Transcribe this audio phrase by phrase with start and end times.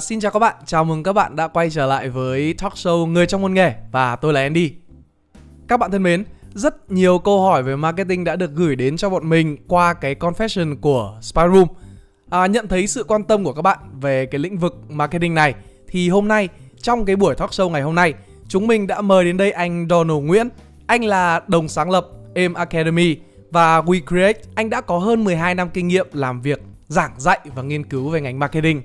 [0.00, 3.06] Xin chào các bạn, chào mừng các bạn đã quay trở lại với talk show
[3.06, 4.72] Người trong môn nghề và tôi là Andy.
[5.68, 6.24] Các bạn thân mến,
[6.54, 10.14] rất nhiều câu hỏi về marketing đã được gửi đến cho bọn mình qua cái
[10.14, 11.68] confession của Spy Room.
[12.30, 15.54] À, nhận thấy sự quan tâm của các bạn về cái lĩnh vực marketing này
[15.88, 16.48] thì hôm nay
[16.82, 18.14] trong cái buổi talk show ngày hôm nay
[18.48, 20.48] chúng mình đã mời đến đây anh Donald Nguyễn.
[20.86, 23.16] Anh là đồng sáng lập Aim Academy
[23.50, 24.40] và We Create.
[24.54, 28.08] Anh đã có hơn 12 năm kinh nghiệm làm việc giảng dạy và nghiên cứu
[28.08, 28.82] về ngành marketing.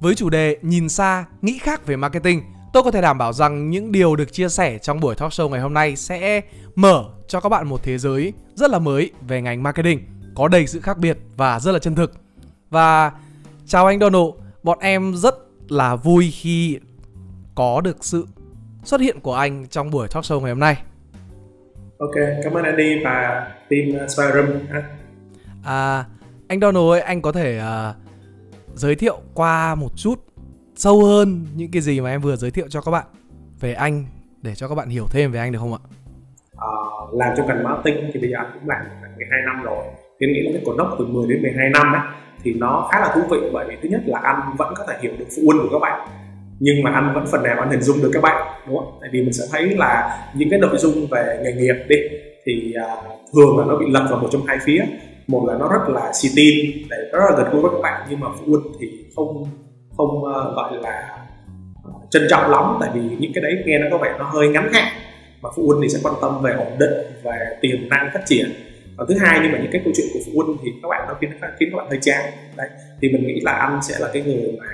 [0.00, 3.70] Với chủ đề nhìn xa, nghĩ khác về marketing, tôi có thể đảm bảo rằng
[3.70, 6.40] những điều được chia sẻ trong buổi talk show ngày hôm nay sẽ
[6.74, 10.00] mở cho các bạn một thế giới rất là mới về ngành marketing,
[10.34, 12.12] có đầy sự khác biệt và rất là chân thực.
[12.70, 13.12] Và
[13.66, 14.26] chào anh Donald,
[14.62, 15.34] bọn em rất
[15.68, 16.78] là vui khi
[17.54, 18.26] có được sự
[18.84, 20.82] xuất hiện của anh trong buổi talk show ngày hôm nay.
[21.98, 24.46] Ok, cảm ơn Andy và team Spyroom.
[25.64, 26.04] À,
[26.48, 27.96] anh Donald ơi, anh có thể uh,
[28.74, 30.14] giới thiệu qua một chút
[30.74, 33.06] sâu hơn những cái gì mà em vừa giới thiệu cho các bạn
[33.60, 34.04] về anh
[34.42, 35.82] để cho các bạn hiểu thêm về anh được không ạ?
[36.56, 36.68] À,
[37.12, 38.80] làm trong ngành marketing thì bây giờ anh cũng làm
[39.16, 39.84] 12 năm rồi.
[40.20, 42.02] Thì anh nghĩ là cái cột đốc từ 10 đến 12 năm ấy
[42.42, 44.94] thì nó khá là thú vị bởi vì thứ nhất là anh vẫn có thể
[45.02, 46.08] hiểu được phụ huynh của các bạn
[46.60, 48.98] nhưng mà anh vẫn phần nào anh hình dung được các bạn đúng không?
[49.00, 51.96] Tại vì mình sẽ thấy là những cái nội dung về nghề nghiệp đi
[52.44, 54.84] thì uh, thường là nó bị lật vào một trong hai phía
[55.30, 58.06] một là nó rất là xì tin để rất là gần gũi với các bạn
[58.10, 58.86] nhưng mà phụ huynh thì
[59.16, 59.46] không
[59.96, 61.18] không uh, gọi là
[61.84, 64.48] ờ, trân trọng lắm tại vì những cái đấy nghe nó có vẻ nó hơi
[64.48, 64.92] ngắn hạn
[65.42, 68.52] mà phụ huynh thì sẽ quan tâm về ổn định về tiềm năng phát triển.
[68.96, 71.04] Và thứ hai nhưng mà những cái câu chuyện của phụ huynh thì các bạn
[71.08, 72.68] nó khiến khiến các bạn hơi chán đấy
[73.02, 74.66] thì mình nghĩ là anh sẽ là cái người mà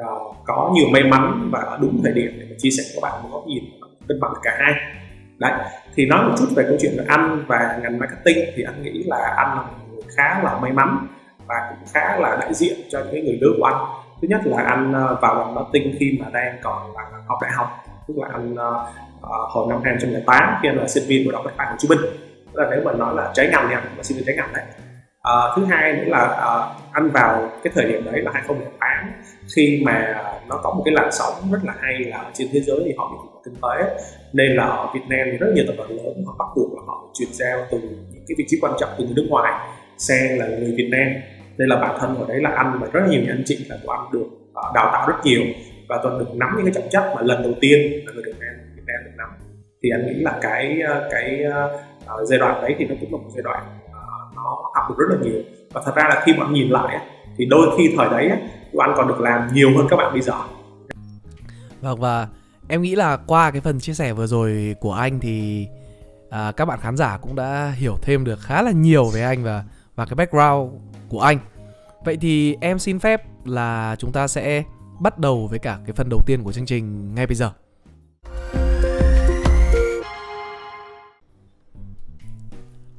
[0.00, 2.92] uh, có nhiều may mắn và ở đúng thời điểm để mà chia sẻ với
[2.94, 3.64] các bạn một góc nhìn
[4.08, 4.72] cân bằng cả hai.
[5.38, 5.52] Đấy
[5.94, 9.02] thì nói một chút về câu chuyện về anh và ngành marketing thì anh nghĩ
[9.06, 9.81] là anh là một
[10.16, 11.06] khá là may mắn
[11.46, 13.76] và cũng khá là đại diện cho những người lớn của anh.
[14.22, 17.50] Thứ nhất là anh ờ, vào ngành marketing khi mà đang còn là học đại
[17.52, 21.42] học tức là anh uh, hồi năm 2008 khi anh là sinh viên của đại
[21.42, 21.98] học Bách Hồ Chí Minh.
[22.52, 24.52] Tức là nếu mà nói là trái ngành thì anh là sinh viên trái ngành
[24.52, 24.64] đấy.
[25.28, 29.12] Uh, thứ hai nữa là uh, anh vào cái thời điểm đấy là 2008
[29.56, 32.80] khi mà nó có một cái làn sóng rất là hay là trên thế giới
[32.84, 33.96] thì họ bị khủng kinh tế.
[34.32, 36.82] Nên là ở Việt Nam thì rất nhiều tập đoàn lớn họ bắt buộc là
[36.86, 37.78] họ chuyển giao từ
[38.12, 39.52] những cái vị trí quan trọng từ người nước ngoài
[39.98, 41.06] sang là người Việt Nam.
[41.58, 43.66] Nên là bản thân hồi đấy là anh và rất là nhiều những anh chị
[43.68, 45.42] là của anh được ờ, đào tạo rất nhiều
[45.88, 48.38] và toàn được nắm những cái trọng trách mà lần đầu tiên là người Việt
[48.40, 49.28] Nam Việt Nam được nắm.
[49.82, 51.44] Thì anh nghĩ là cái ờ, cái
[52.20, 54.94] uh, giai đoạn đấy thì nó cũng là một giai đoạn uh, nó học được
[54.98, 55.42] rất là nhiều.
[55.72, 56.98] Và thật ra là khi mà anh nhìn lại
[57.36, 58.30] thì đôi khi thời đấy
[58.78, 60.34] anh còn được làm nhiều hơn các bạn bây giờ.
[61.80, 62.28] Vâng và
[62.68, 65.66] em nghĩ là qua cái phần chia sẻ vừa rồi của anh thì
[66.30, 69.44] à, các bạn khán giả cũng đã hiểu thêm được khá là nhiều về anh
[69.44, 69.64] và
[69.94, 70.72] và cái background
[71.08, 71.38] của anh.
[72.04, 74.62] Vậy thì em xin phép là chúng ta sẽ
[75.00, 77.50] bắt đầu với cả cái phần đầu tiên của chương trình ngay bây giờ.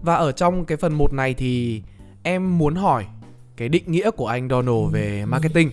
[0.02, 1.82] Và ở trong cái phần 1 này thì
[2.24, 3.06] em muốn hỏi
[3.58, 5.72] cái định nghĩa của anh Donald về marketing.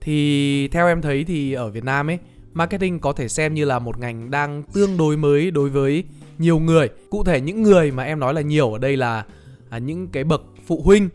[0.00, 2.18] Thì theo em thấy thì ở Việt Nam ấy,
[2.52, 6.04] marketing có thể xem như là một ngành đang tương đối mới đối với
[6.38, 6.88] nhiều người.
[7.10, 9.24] Cụ thể những người mà em nói là nhiều ở đây là
[9.70, 11.08] à, những cái bậc phụ huynh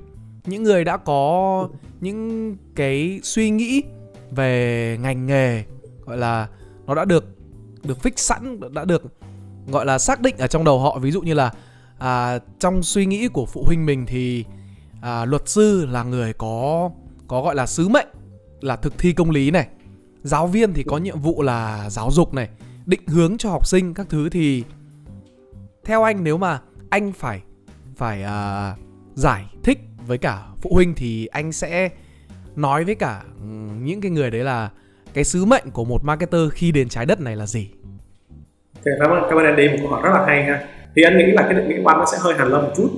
[0.46, 1.70] những người đã có
[2.02, 3.84] những cái suy nghĩ
[4.32, 5.64] về ngành nghề
[6.06, 6.48] gọi là
[6.88, 7.26] nó đã được
[7.84, 9.04] được fix sẵn đã được
[9.72, 11.00] gọi là xác định ở trong đầu họ.
[11.00, 11.52] Ví dụ như là
[11.98, 14.46] à, trong suy nghĩ của phụ huynh mình thì
[15.02, 16.90] à, luật sư là người có
[17.28, 18.08] có gọi là sứ mệnh
[18.62, 19.68] là thực thi công lý này.
[20.24, 22.50] Giáo viên thì có nhiệm vụ là giáo dục này
[22.86, 24.64] định hướng cho học sinh các thứ thì
[25.84, 27.42] theo anh nếu mà anh phải
[28.00, 28.74] phải à,
[29.14, 31.90] giải thích với cả phụ huynh thì anh sẽ
[32.56, 33.22] nói với cả
[33.82, 34.70] những cái người đấy là
[35.14, 37.70] cái sứ mệnh của một marketer khi đến trái đất này là gì?
[38.76, 40.68] Okay, cảm ơn cảm ơn Andy một câu hỏi rất là hay ha.
[40.96, 42.72] Thì anh nghĩ là cái định nghĩa của anh nó sẽ hơi hàn lâm một
[42.78, 42.90] chút.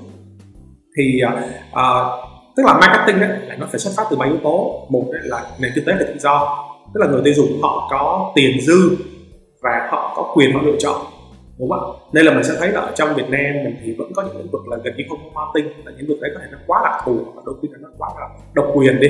[0.98, 1.82] Thì uh,
[2.58, 4.88] tức là marketing ấy, là nó phải xuất phát từ ba yếu tố.
[4.90, 8.32] Một là nền kinh tế là tự do, tức là người tiêu dùng họ có
[8.36, 8.98] tiền dư
[9.62, 11.02] và họ có quyền họ lựa chọn
[11.60, 14.12] đúng không nên là mình sẽ thấy là ở trong Việt Nam mình thì vẫn
[14.16, 16.32] có những lĩnh vực là gần như không có marketing là những lĩnh vực đấy
[16.34, 19.08] có thể nó quá đặc thù và đôi khi nó quá là độc quyền đi.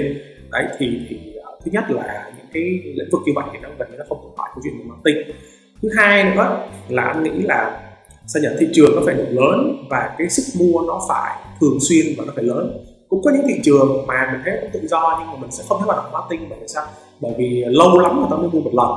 [0.52, 2.64] Đấy thì, thì ờ, thứ nhất là những cái
[2.96, 4.84] lĩnh vực như vậy thì nó gần như nó không tồn tại câu chuyện về
[4.88, 5.36] marketing.
[5.82, 7.80] Thứ hai nữa là anh nghĩ là
[8.28, 11.78] sao nhận thị trường nó phải đủ lớn và cái sức mua nó phải thường
[11.90, 12.86] xuyên và nó phải lớn.
[13.10, 15.64] Cũng có những thị trường mà mình thấy cũng tự do nhưng mà mình sẽ
[15.70, 16.86] không thấy hoạt động marketing bởi vì sao?
[17.20, 18.90] Bởi vì lâu lắm người ta mới mua một lần.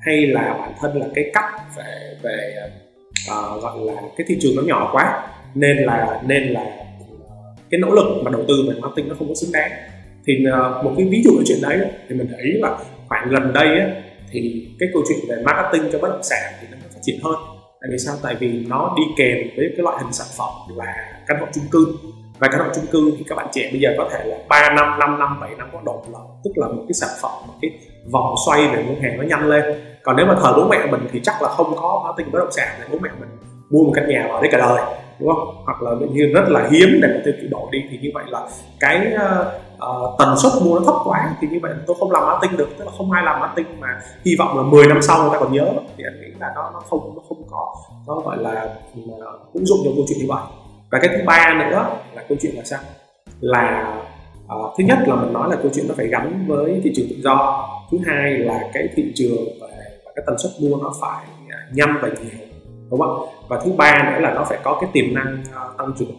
[0.00, 2.70] Hay là bản thân là cái cách về về
[3.28, 5.22] uh, gọi là cái thị trường nó nhỏ quá
[5.54, 9.28] nên là nên là ờ, cái nỗ lực mà đầu tư về marketing nó không
[9.28, 9.70] có xứng đáng.
[10.26, 11.78] Thì uh, một cái ví dụ về chuyện đấy
[12.08, 12.78] thì mình thấy là
[13.08, 13.86] khoảng gần đây á,
[14.30, 17.34] thì cái câu chuyện về marketing cho bất động sản thì nó phát triển hơn.
[17.80, 18.14] Tại vì sao?
[18.22, 20.94] Tại vì nó đi kèm với cái loại hình sản phẩm là
[21.26, 21.86] căn hộ chung cư.
[22.38, 24.74] Và căn hộ chung cư thì các bạn trẻ bây giờ có thể là 3
[24.76, 27.54] năm 5 năm 7 năm có độ lần tức là một cái sản phẩm một
[27.62, 27.70] cái
[28.10, 29.64] vòng xoay về ngân hàng nó nhanh lên
[30.04, 32.52] còn nếu mà thời bố mẹ mình thì chắc là không có marketing bất động
[32.52, 33.28] sản thì bố mẹ mình
[33.70, 34.82] mua một căn nhà ở đấy cả đời
[35.20, 35.62] đúng không?
[35.64, 38.48] Hoặc là như rất là hiếm để mà tôi đổi đi thì như vậy là
[38.80, 39.12] cái
[39.76, 42.68] uh, tần suất mua nó thấp quá thì như vậy tôi không làm marketing được.
[42.78, 43.88] Tức là không ai làm marketing mà
[44.24, 46.70] hy vọng là 10 năm sau người ta còn nhớ thì anh nghĩ là nó
[46.72, 47.74] nó không nó không có
[48.06, 49.02] nó gọi là ừ,
[49.52, 50.42] ứng dụng cho câu chuyện như vậy.
[50.90, 52.80] Và cái thứ ba nữa là câu chuyện là sao?
[53.40, 53.94] Là
[54.44, 57.06] uh, thứ nhất là mình nói là câu chuyện nó phải gắn với thị trường
[57.10, 57.68] tự do.
[57.90, 59.44] Thứ hai là cái thị trường
[60.20, 62.46] cái tần suất mua nó phải à, nhanh và nhiều
[62.90, 65.92] đúng không và thứ ba nữa là nó phải có cái tiềm năng uh, tăng
[65.98, 66.10] trưởng.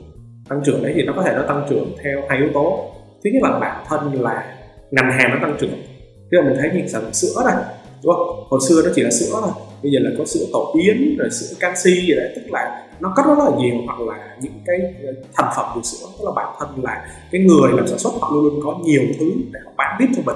[0.50, 2.92] Tăng trưởng đấy thì nó có thể nó tăng trưởng theo hai yếu tố.
[3.24, 4.56] Thứ nhất là bản thân là
[4.92, 5.83] ngành hàng nó tăng trưởng.
[6.31, 7.56] Tức là mình thấy như sản phẩm sữa này
[8.03, 8.45] đúng không?
[8.50, 9.51] Hồi xưa nó chỉ là sữa thôi
[9.83, 13.13] bây giờ là có sữa tổ yến rồi sữa canxi gì đấy tức là nó
[13.15, 16.06] có rất là nhiều hoặc là những cái ờ, thành phẩm từ sữa.
[16.19, 19.01] Tức là bản thân là cái người làm sản xuất họ luôn luôn có nhiều
[19.19, 20.36] thứ để họ bán tiếp cho mình.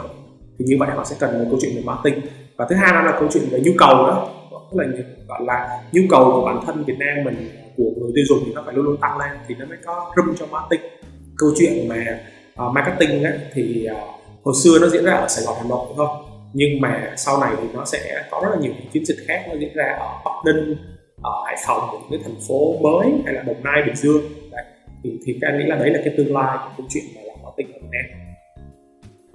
[0.60, 2.22] Thì như vậy họ sẽ cần một câu chuyện về marketing
[2.58, 4.30] và thứ hai đó là câu chuyện về nhu cầu đó.
[4.72, 4.88] Tức là
[5.28, 8.52] gọi là nhu cầu của bản thân Việt Nam mình của người tiêu dùng thì
[8.54, 10.90] nó phải luôn luôn tăng lên thì nó mới có room cho marketing.
[11.38, 12.20] Câu chuyện mà
[12.66, 13.98] uh, marketing ấy, thì uh,
[14.44, 16.08] hồi xưa nó diễn ra ở Sài Gòn Hà Nội thôi.
[16.54, 19.56] Nhưng mà sau này thì nó sẽ có rất là nhiều chiến dịch khác nó
[19.60, 20.76] diễn ra ở Bắc Ninh
[21.24, 24.22] ở Hải Phòng những cái thành phố mới hay là Đồng Nai Bình Dương.
[24.52, 24.64] Đấy.
[25.04, 27.22] thì thì các anh nghĩ là đấy là cái tương lai của câu chuyện mà
[27.26, 28.36] làm marketing ở Việt Nam.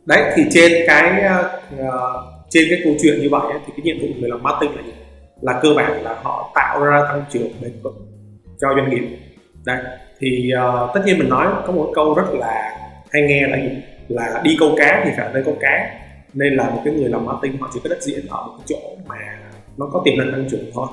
[0.06, 1.24] Đấy thì trên cái
[1.74, 1.86] uh,
[2.50, 4.76] trên cái câu chuyện như vậy ấy, thì cái nhiệm vụ của người làm marketing
[4.76, 4.92] là gì?
[5.40, 8.06] Là cơ bản là họ tạo ra tăng trưởng bền vững
[8.60, 9.18] cho doanh nghiệp.
[9.66, 9.78] Đây
[10.18, 12.76] thì uh, tất nhiên mình nói có một câu rất là
[13.10, 13.70] hay nghe là gì?
[14.08, 15.90] Là đi câu cá thì phải tới câu cá.
[16.34, 18.64] Nên là một cái người làm marketing họ chỉ có đất diễn ở một cái
[18.66, 19.16] chỗ mà
[19.76, 20.86] nó có tiềm năng tăng trưởng thôi.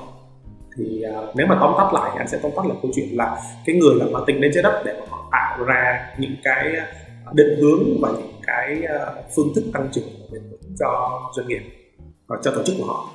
[0.76, 3.36] Thì uh, nếu mà tóm tắt lại anh sẽ tóm tắt là câu chuyện là
[3.66, 7.32] cái người làm marketing đến trái đất để mà họ tạo ra những cái ờ,
[7.34, 11.62] định hướng và những cái ờ, phương thức tăng trưởng bền vững cho doanh nghiệp
[12.26, 13.08] và cho tổ chức của họ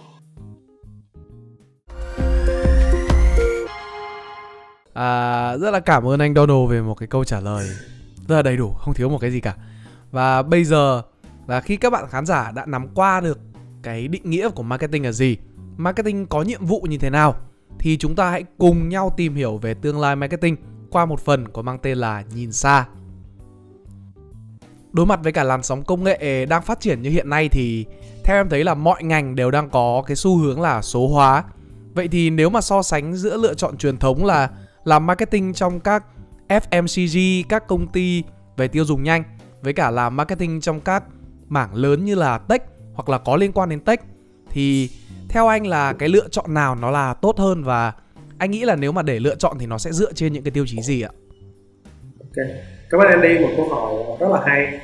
[4.94, 7.68] À, rất là cảm ơn anh Donald về một cái câu trả lời
[8.28, 9.56] rất là đầy đủ, không thiếu một cái gì cả.
[10.12, 11.02] Và bây giờ
[11.48, 13.40] là khi các bạn khán giả đã nắm qua được
[13.84, 15.38] cái định nghĩa của marketing là gì,
[15.78, 17.36] marketing có nhiệm vụ như thế nào,
[17.80, 20.56] thì chúng ta hãy cùng nhau tìm hiểu về tương lai marketing
[20.90, 22.86] qua một phần có mang tên là nhìn xa.
[24.94, 27.86] Đối mặt với cả làn sóng công nghệ đang phát triển như hiện nay thì
[28.24, 31.44] theo em thấy là mọi ngành đều đang có cái xu hướng là số hóa.
[31.94, 34.50] Vậy thì nếu mà so sánh giữa lựa chọn truyền thống là
[34.84, 36.04] làm marketing trong các
[36.48, 38.24] FMCG, các công ty
[38.58, 39.24] về tiêu dùng nhanh
[39.62, 41.04] với cả làm marketing trong các
[41.48, 42.62] mảng lớn như là tech
[42.94, 44.02] hoặc là có liên quan đến tech
[44.50, 44.90] thì
[45.30, 47.94] theo anh là cái lựa chọn nào nó là tốt hơn và
[48.38, 50.52] anh nghĩ là nếu mà để lựa chọn thì nó sẽ dựa trên những cái
[50.52, 51.10] tiêu chí gì ạ?
[52.20, 52.48] Ok,
[52.94, 54.80] cảm ơn Andy một câu hỏi rất là hay.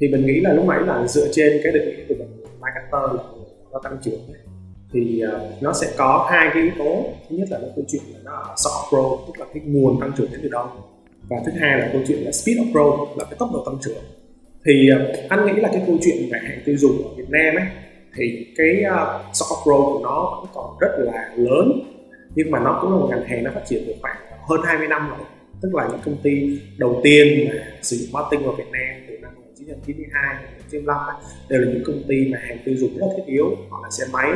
[0.00, 2.28] Thì mình nghĩ là lúc nãy là dựa trên cái định nghĩa của mình
[2.60, 3.22] marketer là
[3.72, 4.20] nó tăng trưởng
[4.92, 7.04] thì uh, nó sẽ có hai cái yếu tố.
[7.30, 10.00] Thứ nhất là nó câu chuyện là nó ở soft growth tức là cái nguồn
[10.00, 10.66] tăng trưởng đến từ đâu.
[11.28, 13.78] Và thứ hai là câu chuyện là speed of growth là cái tốc độ tăng
[13.82, 14.04] trưởng.
[14.66, 17.54] Thì uh, anh nghĩ là cái câu chuyện về hàng tiêu dùng ở Việt Nam
[17.54, 17.66] ấy
[18.16, 21.82] thì cái uh, soft growth của nó vẫn còn rất là lớn
[22.34, 24.16] nhưng mà nó cũng là một ngành hàng nó phát triển được khoảng
[24.48, 25.26] hơn 20 năm rồi
[25.62, 29.18] tức là những công ty đầu tiên mà sử dụng marketing vào Việt Nam từ
[29.22, 30.96] năm 1992 1995
[31.48, 33.56] đều là những công ty mà hàng tiêu dùng rất thiết yếu.
[33.70, 34.30] Họ là xe máy,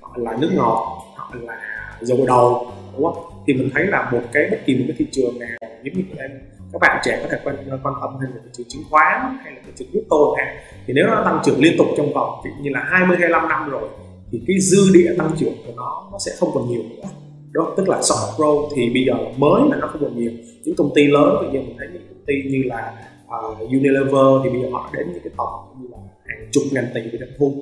[0.00, 1.60] họ là nước ngọt, họ là
[2.00, 3.24] dầu đầu, đúng không?
[3.46, 6.02] Thì mình thấy là một cái, bất kỳ một cái thị trường nào giống như
[6.18, 6.30] em,
[6.72, 9.52] các bạn trẻ có thể quan quan tâm hơn là thị trường chứng khoán hay
[9.52, 12.30] là thị trường crypto ha thì nếu nó tăng trưởng liên tục trong vòng
[12.62, 13.88] như là 20 25 năm rồi,
[14.32, 17.08] thì cái dư địa tăng trưởng của nó nó sẽ không còn nhiều nữa.
[17.52, 20.32] Đó, tức là soft growth thì bây giờ mới mà nó không còn nhiều
[20.68, 22.92] những công ty lớn bây giờ mình thấy những công ty như là
[23.26, 26.86] uh, Unilever thì bây giờ họ đến những cái tổng như là hàng chục ngàn
[26.94, 27.54] tỷ về doanh thu.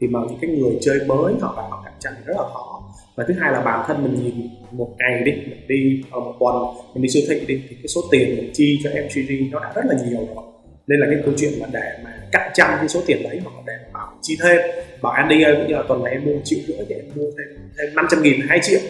[0.00, 2.82] Thì mà những cái người chơi mới họ vào họ cạnh tranh rất là khó.
[3.16, 6.34] Và thứ hai là bản thân mình nhìn một ngày đi mình đi ở một
[6.40, 6.56] tuần
[6.94, 9.72] mình đi siêu thị đi thì cái số tiền mình chi cho MCG nó đã
[9.74, 10.44] rất là nhiều rồi.
[10.86, 13.62] Nên là cái câu chuyện mà để mà cạnh tranh cái số tiền đấy hoặc
[13.66, 14.60] để bảo chi thêm
[15.02, 17.58] bảo Andy ơi bây giờ tuần này em mua triệu rưỡi thì em mua thêm
[17.78, 18.80] thêm 500 nghìn hai triệu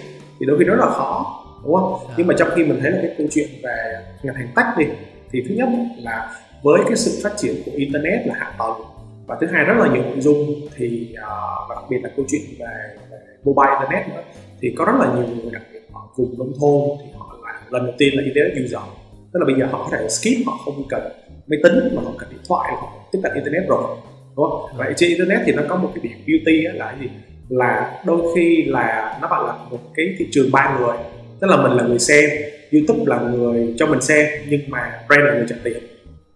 [0.41, 1.95] thì đôi khi nó rất là khó đúng không?
[2.09, 2.15] À.
[2.17, 3.77] nhưng mà trong khi mình thấy là cái câu chuyện về
[4.23, 4.85] ngành hàng tech đi
[5.33, 8.83] thì thứ nhất là với cái sự phát triển của internet là hạ tầng
[9.27, 12.25] và thứ hai rất là nhiều nội dung thì uh, và đặc biệt là câu
[12.29, 14.23] chuyện về, về mobile internet nữa
[14.61, 17.53] thì có rất là nhiều người đặc biệt ở vùng nông thôn thì họ là
[17.71, 18.89] lần đầu tiên là internet user.
[19.33, 21.03] Tức là bây giờ họ có thể skip họ không cần
[21.47, 23.97] máy tính mà họ cần điện thoại họ tiếp cận internet rồi
[24.37, 24.77] đúng không?
[24.77, 27.11] Vậy trên internet thì nó có một cái điểm beauty là gì?
[27.49, 30.97] Là đôi khi là nó gọi là một cái thị trường ba người
[31.41, 32.31] tức là mình là người xem
[32.73, 35.79] youtube là người cho mình xem nhưng mà brand là người trả tiền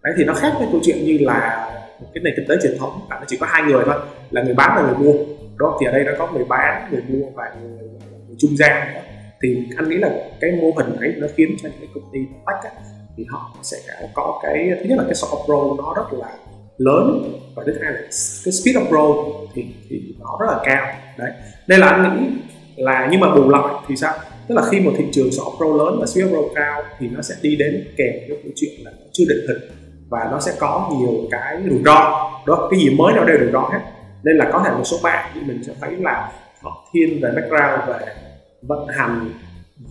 [0.03, 1.71] đấy thì nó khác với câu chuyện như là
[2.01, 3.95] một cái nền kinh tế truyền thống là nó chỉ có hai người thôi
[4.31, 5.13] là người bán và người mua.
[5.59, 7.87] Đó thì ở đây nó có người bán người mua và người,
[8.27, 9.01] người trung gian nữa.
[9.41, 10.09] Thì anh nghĩ là
[10.41, 12.81] cái mô hình ấy nó khiến cho những cái công ty tech á,
[13.17, 13.77] thì họ sẽ
[14.13, 16.29] có cái thứ nhất là cái soft pro nó rất là
[16.77, 17.23] lớn
[17.55, 17.99] và thứ hai là
[18.43, 20.87] cái speed of growth thì thì nó rất là cao.
[21.17, 21.31] Đấy
[21.67, 22.27] đây là anh nghĩ
[22.75, 24.13] là nhưng mà bù lại thì sao?
[24.47, 27.21] Tức là khi một thị trường soft pro lớn và speed pro cao thì nó
[27.21, 29.71] sẽ đi đến kèm với câu chuyện là chưa định hình
[30.09, 32.31] và nó sẽ có nhiều cái rủi ro.
[32.47, 33.79] Đó cái gì mới nó đều rủi ro hết.
[34.23, 37.31] Nên là có thể một số bạn thì mình sẽ thấy là họ thiên về
[37.35, 38.13] background về
[38.61, 39.29] vận hành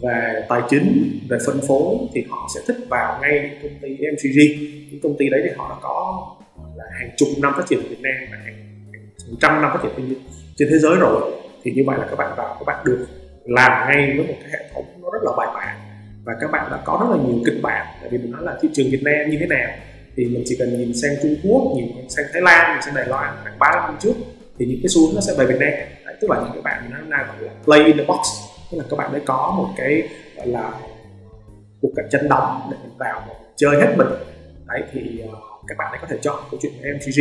[0.02, 4.38] về tài chính về phân phối thì họ sẽ thích vào ngay công ty MCG
[4.90, 6.26] những công ty đấy thì họ đã có
[6.76, 8.54] là hàng chục năm phát triển ở Việt Nam và hàng,
[8.92, 10.14] hàng trăm năm phát triển trên,
[10.56, 11.32] trên thế giới rồi
[11.62, 13.06] thì như vậy là các bạn vào các bạn được
[13.44, 15.76] làm ngay với một cái hệ thống nó rất là bài bản.
[16.24, 18.58] Và các bạn đã có rất là nhiều kịch bản tại vì mình nói là
[18.62, 19.70] thị trường Việt Nam như thế nào
[20.16, 23.06] thì mình chỉ cần nhìn sang Trung Quốc nhìn sang Thái Lan nhìn sang Đài
[23.06, 24.14] Loan khoảng ba năm trước
[24.58, 25.72] thì những cái xu hướng nó sẽ về Việt Nam.
[26.06, 28.26] Đấy, tức là những cái bạn nó đang gọi là play in the box
[28.72, 30.72] tức là các bạn đã có một cái gọi là
[31.82, 34.08] cuộc cạnh tranh đóng để mình vào một chơi hết mình.
[34.66, 37.20] Đấy thì uh, các bạn ấy có thể chọn câu chuyện của MCG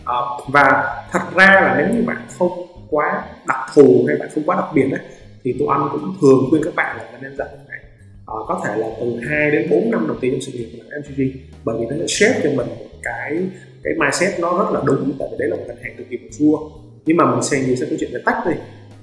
[0.00, 4.44] uh, và thật ra là nếu như bạn không quá đặc thù hay bạn không
[4.46, 5.00] quá đặc biệt đấy
[5.44, 7.78] thì tụi anh cũng thường khuyên các bạn là nên dạy các à,
[8.26, 10.84] ờ, có thể là từ 2 đến 4 năm đầu tiên trong sự nghiệp của
[11.00, 11.22] MCG
[11.64, 13.38] bởi vì nó sẽ shape cho mình một cái
[13.84, 16.16] cái mindset nó rất là đúng tại vì đấy là một ngành hàng cực kỳ
[16.16, 16.76] mature.
[17.06, 18.52] Nhưng mà mình xem như sẽ câu chuyện về tech đi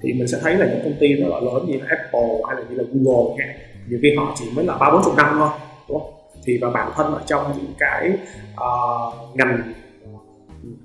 [0.01, 2.55] thì mình sẽ thấy là những công ty nó là lớn như là Apple hay
[2.55, 3.55] là như là Google chẳng
[3.89, 5.49] nhiều khi họ chỉ mới là ba bốn chục năm thôi
[5.89, 6.11] đúng không?
[6.45, 8.11] Thì và bản thân ở trong những cái
[8.53, 9.73] uh, ngành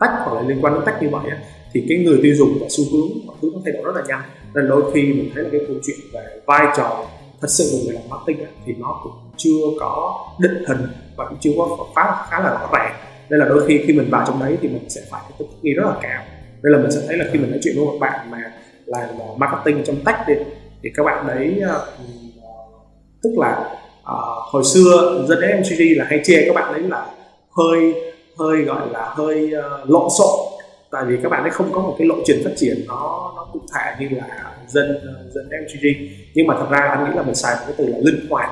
[0.00, 1.30] tech hoặc là liên quan đến tech như vậy
[1.72, 4.02] thì cái người tiêu dùng và xu hướng mọi thứ nó thay đổi rất là
[4.08, 4.22] nhanh
[4.56, 7.06] nên đôi khi mình thấy là cái câu chuyện về vai trò
[7.40, 10.86] thật sự của người làm marketing thì nó cũng chưa có định hình
[11.16, 12.94] và cũng chưa có khá khá là rõ ràng.
[13.30, 15.46] Nên là đôi khi khi mình vào trong đấy thì mình sẽ phải cái thích
[15.62, 16.22] nghi rất là cao.
[16.62, 18.52] Nên là mình sẽ thấy là khi mình nói chuyện với một bạn mà
[18.86, 20.34] làm ờ, marketing trong tech đi
[20.82, 21.86] thì các bạn đấy ờ,
[23.22, 27.06] tức là uh, hồi xưa dân MCG là hay chê các bạn đấy là
[27.56, 27.94] hơi
[28.38, 30.38] hơi gọi là hơi uh, lộn xộn.
[30.90, 33.66] Tại vì các bạn ấy không có một cái lộ trình phát triển nó cụ
[33.75, 35.86] thể như là dân ờ, dân MCG
[36.34, 38.50] nhưng mà thật ra anh nghĩ là mình xài một cái từ là linh hoạt.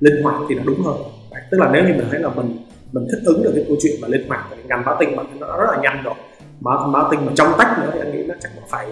[0.00, 0.96] Linh hoạt thì nó đúng hơn.
[1.32, 2.56] Đấy, tức là nếu như mình thấy là mình
[2.92, 5.56] mình thích ứng được cái câu chuyện mà linh hoạt thì ngành marketing mà nó
[5.56, 6.14] rất là nhanh rồi.
[6.60, 8.86] Mà marketing mà trong tách nữa thì anh nghĩ nó chắc là phải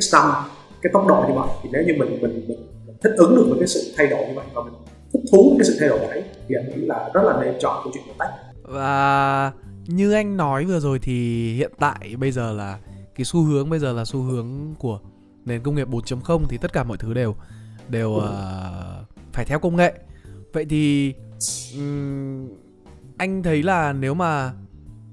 [0.00, 0.24] x năm
[0.82, 1.48] cái tốc độ như vậy.
[1.62, 4.26] Thì nếu như mình mình, mình, mình thích ứng được với cái sự thay đổi
[4.26, 4.74] như vậy và mình
[5.12, 7.80] thích thú cái sự thay đổi đấy thì anh nghĩ là rất là nên chọn
[7.84, 8.30] câu chuyện của tách.
[8.62, 9.52] Và
[9.86, 12.78] như anh nói vừa rồi thì hiện tại bây giờ là
[13.14, 15.00] cái xu hướng bây giờ là xu hướng của
[15.44, 17.36] nền công nghiệp 4.0 thì tất cả mọi thứ đều
[17.88, 18.22] đều uh,
[19.32, 19.92] phải theo công nghệ.
[20.52, 21.14] Vậy thì
[21.76, 22.48] um,
[23.16, 24.52] anh thấy là nếu mà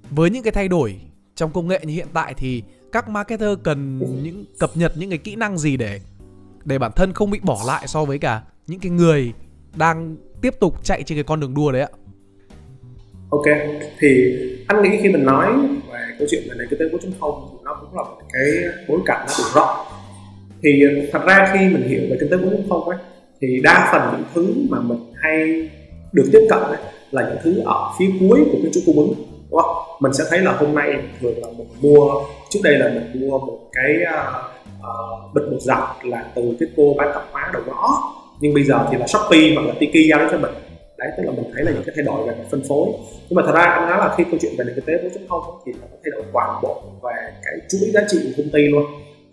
[0.10, 1.02] với những cái thay đổi
[1.36, 5.20] trong công nghệ như hiện tại thì các marketer cần những cập nhật những cái
[5.20, 6.02] kỹ năng gì để
[6.66, 9.34] để bản thân không bị bỏ lại so với cả những cái người
[9.76, 11.90] đang tiếp tục chạy trên cái con đường đua đấy ạ
[13.30, 13.46] ok
[14.00, 15.48] thì anh nghĩ khi mình nói
[15.92, 18.44] về câu chuyện về nền kinh tế 4.0 thì nó cũng là một cái
[18.88, 19.78] bối cảnh nó đủ rộng
[20.64, 22.98] thì ờ, thật ra khi mình hiểu về kinh tế 4.0 ấy
[23.42, 25.70] thì đa phần những thứ mà mình hay
[26.12, 26.78] được tiếp cận ấy,
[27.12, 29.14] là những thứ ở phía cuối của cái chuỗi cung ứng
[29.52, 29.76] đúng không?
[30.00, 32.12] mình sẽ thấy là hôm nay thường là mình mua
[32.50, 34.36] trước đây là mình mua một cái uh,
[34.80, 38.64] uh, bịch bột giặt là từ cái cô bán tạp hóa đầu ngõ nhưng bây
[38.64, 40.52] giờ thì là shopee hoặc là tiki giao đến cho mình
[41.00, 42.88] đấy tức là mình thấy là những cái thay đổi về mặt phân phối.
[43.30, 45.60] Nhưng mà thật ra anh nói là khi câu chuyện về nền kinh tế 4.0
[45.66, 48.84] thì nó thay đổi toàn bộ về cái chuỗi giá trị của công ty luôn.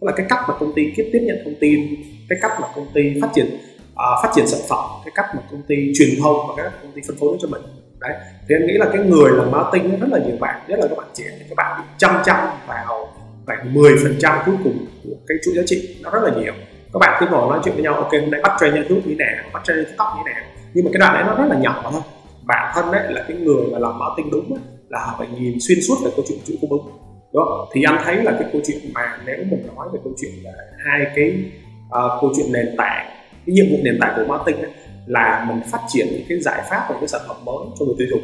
[0.00, 1.80] Tức là cái cách mà công ty tiếp tiếp nhận thông tin
[2.28, 3.46] cái cách mà công ty phát triển
[3.92, 6.92] uh, phát triển sản phẩm cái cách mà công ty truyền thông và các công
[6.92, 7.62] ty phân phối cho mình.
[8.00, 8.12] Đấy
[8.49, 10.99] thì anh nghĩ là cái người làm marketing rất là nhiều bạn nhất là các
[10.99, 13.08] bạn trẻ thì các bạn bị chăm chăm vào
[13.46, 16.52] khoảng 10 phần trăm cuối cùng của cái chuỗi giá trị nó rất là nhiều.
[16.92, 19.16] Các bạn cứ ngồi nói chuyện với nhau ok hôm nay bắt trend youtube như
[19.18, 20.44] thế nào bắt trend tiktok như thế nào?
[20.76, 22.02] Nhưng mà cái đoạn đấy nó rất là nhỏ thôi.
[22.47, 25.59] Bản thân đấy là cái người mà làm marketing đúng ấy, là họ phải nhìn
[25.61, 26.87] xuyên suốt về câu chuyện chuỗi cung ứng
[27.35, 30.33] đó thì anh thấy là cái câu chuyện mà nếu mình nói về câu chuyện
[30.42, 30.52] là
[30.85, 31.45] hai cái
[31.87, 33.06] uh, câu chuyện nền tảng
[33.47, 34.71] cái nhiệm vụ nền tảng của marketing ấy,
[35.06, 37.95] là mình phát triển những cái giải pháp và cái sản phẩm mới cho người
[37.99, 38.23] tiêu dùng.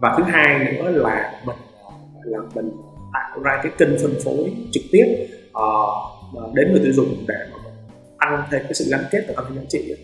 [0.00, 1.56] Và thứ hai nữa là mình
[2.24, 2.70] là mình
[3.12, 7.58] tạo ra cái kênh phân phối trực tiếp uh, đến người tiêu dùng để mà
[8.20, 9.94] tăng thêm cái sự gắn kết và tăng thêm giá trị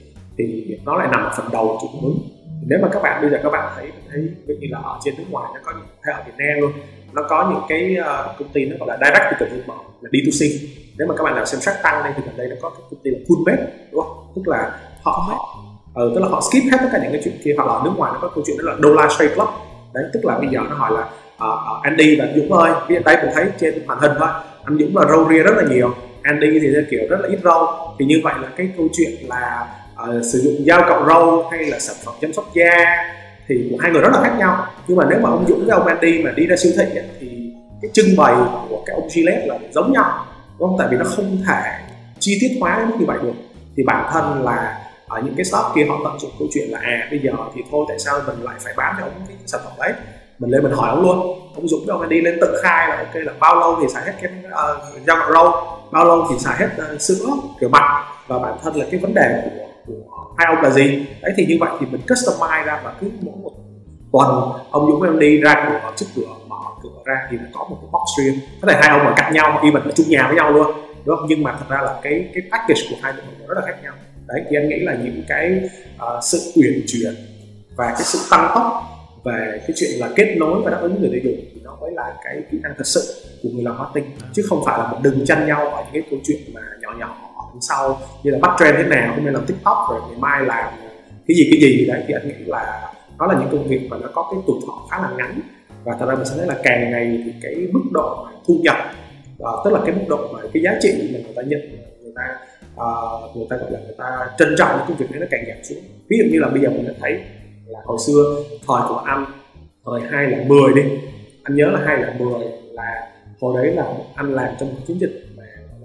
[0.41, 2.19] thì nó lại nằm ở phần đầu chuỗi cung ứng
[2.67, 5.15] nếu mà các bạn bây giờ các bạn thấy thấy ví như là ở trên
[5.19, 6.73] nước ngoài nó có những thể ở Việt Nam luôn
[7.13, 10.67] nó có những cái uh, công ty nó gọi là direct to consumer là D2C
[10.99, 12.81] nếu mà các bạn nào xem Shark tăng đây thì gần đây nó có cái
[12.91, 13.59] công ty là Coolbet
[13.93, 14.33] đúng không?
[14.37, 15.59] Tức là họ họ
[15.95, 17.81] ừ, tức là họ skip hết tất cả những cái chuyện kia hoặc là ở
[17.85, 19.49] nước ngoài nó có câu chuyện đó là Dollar Trade Club.
[19.95, 21.09] Đấy tức là bây giờ nó hỏi là
[21.49, 24.29] uh, Andy và Dũng ơi bây giờ đây cũng thấy trên màn hình thôi
[24.65, 25.91] anh Dũng là râu ria rất là nhiều
[26.23, 27.67] Andy thì kiểu rất là ít râu.
[27.99, 29.69] Thì như vậy là cái câu chuyện là
[30.03, 32.97] uh, sử dụng dao cạo râu hay là sản phẩm chăm sóc da
[33.49, 34.67] thì của hai người rất là khác nhau.
[34.89, 37.09] Nhưng mà nếu mà ông Dũng với ông Andy mà đi ra siêu thị ấy,
[37.21, 37.53] thì
[37.83, 38.35] cái trưng bày
[38.69, 40.27] của cái ông Gillette là giống nhau.
[40.59, 40.79] Đúng không?
[40.79, 41.63] Tại vì nó không thể
[42.19, 43.33] chi tiết hóa đến mức như vậy được.
[43.77, 44.79] Thì bản thân là
[45.09, 47.63] ở những cái shop kia họ tận dụng câu chuyện là à bây giờ thì
[47.71, 49.93] thôi tại sao mình lại phải bán cho ông cái sản phẩm đấy?
[50.39, 51.19] Mình lên mình hỏi ông luôn.
[51.55, 54.03] Ông Dũng với ông Andy lên tự khai là ok là bao lâu thì xài
[54.07, 55.53] hết cái uh, dao cạo râu?
[55.91, 57.15] Bao lâu thì xài hết uh, sữa
[57.61, 58.05] rửa mặt?
[58.27, 61.07] Và bản thân là cái vấn đề của của hai ông là gì?
[61.23, 63.53] Đấy thì như vậy thì mình customize ra và cứ mỗi một
[64.13, 64.29] tuần
[64.71, 67.89] ông Dũng em đi ra cửa trước cửa mở cửa ra thì có một cái
[67.93, 68.39] box riêng.
[68.63, 70.67] Có thể hai ông ở cạnh nhau even ở chung nhà với nhau luôn
[71.05, 71.27] đúng không?
[71.29, 73.95] Nhưng mà thật ra là cái cái package của hai người rất là khác nhau.
[74.27, 75.61] Đấy thì anh nghĩ là những cái
[75.97, 77.15] uh, sự uyển chuyển
[77.77, 78.83] và cái sự tăng tốc
[79.25, 81.91] về cái chuyện là kết nối và đáp ứng người tiêu dùng thì nó mới
[81.93, 84.11] là cái kỹ năng thật sự của người làm marketing.
[84.33, 86.95] Chứ không phải là một đừng chăn nhau ở những cái câu chuyện mà nhỏ
[86.99, 87.17] nhỏ
[87.61, 90.73] sau như là bắt trend thế nào hôm nay làm tiktok rồi ngày mai làm
[91.29, 93.97] cái gì cái gì đấy thì anh nghĩ là nó là những công việc mà
[94.03, 95.41] nó có cái tuổi thọ khá là ngắn.
[95.85, 98.77] Và thật ra mình sẽ thấy là càng ngày thì cái mức độ thu nhập
[99.43, 101.61] uh, tức là cái mức độ mà cái giá trị mà người ta nhận
[102.03, 102.39] người ta
[102.75, 105.45] uh, người ta gọi là người ta trân trọng cái công việc đấy nó càng
[105.49, 105.79] giảm xuống.
[106.09, 107.21] Ví dụ như là bây giờ mình đã thấy
[107.67, 109.25] là hồi xưa thời của anh
[109.87, 110.83] thời hai là 10 đi
[111.43, 112.31] anh nhớ là hai là 10
[112.73, 115.27] là hồi đấy là anh làm trong một chiến dịch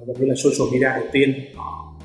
[0.07, 1.33] gần như là social media đầu tiên.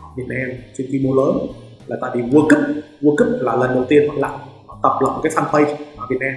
[0.02, 1.47] Ở Việt Nam trên quy mô lớn.
[1.87, 2.59] Là tại vì World Cup
[3.02, 6.07] World Cup là lần đầu tiên họ lập họ tập lập một cái fanpage ở
[6.11, 6.33] Việt Nam.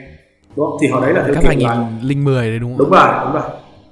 [0.55, 0.77] Đúng không?
[0.82, 2.77] Thì hồi đấy là theo kiểu là linh mười đấy đúng không?
[2.77, 3.43] Đúng rồi đúng rồi.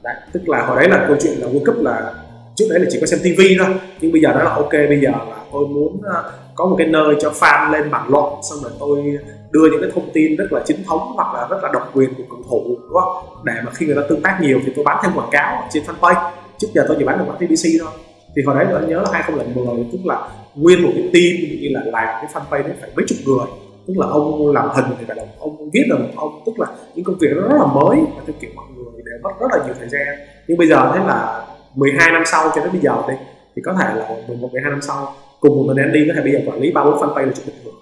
[0.04, 2.14] Đấy, tức là hồi đấy là câu chuyện là World Cup là
[2.56, 3.76] trước đấy là chỉ có xem TV thôi.
[4.02, 6.88] Nhưng bây giờ đó là ok bây giờ là tôi muốn ờ, có một cái
[6.88, 9.18] nơi cho fan lên bản luận xong rồi tôi
[9.52, 12.14] đưa những cái thông tin rất là chính thống hoặc là rất là độc quyền
[12.14, 13.26] của cầu thủ đúng không?
[13.44, 15.84] Để mà khi người ta tương tác nhiều thì tôi bán thêm quảng cáo trên
[15.84, 16.32] fanpage
[16.62, 17.92] trước giờ tôi chỉ bán được bán TBC thôi.
[18.36, 21.82] Thì hồi đấy tôi nhớ là 2010 tức là nguyên một cái team như là
[21.86, 23.46] làm cái fanpage đấy phải mấy chục người.
[23.88, 26.68] Tức là ông làm hình thì phải là ông viết là một ông tức là
[26.96, 29.48] những công việc nó rất là mới và theo kiểu mọi người đều mất rất
[29.52, 30.08] là nhiều thời gian.
[30.48, 31.46] Nhưng bây giờ thế là
[31.76, 33.14] 12 năm sau cho đến bây giờ đi
[33.56, 36.32] thì có thể là 11 12 năm sau cùng một mình Andy có thể bây
[36.32, 37.74] giờ quản lý ba bốn fanpage là chuyện bình thường.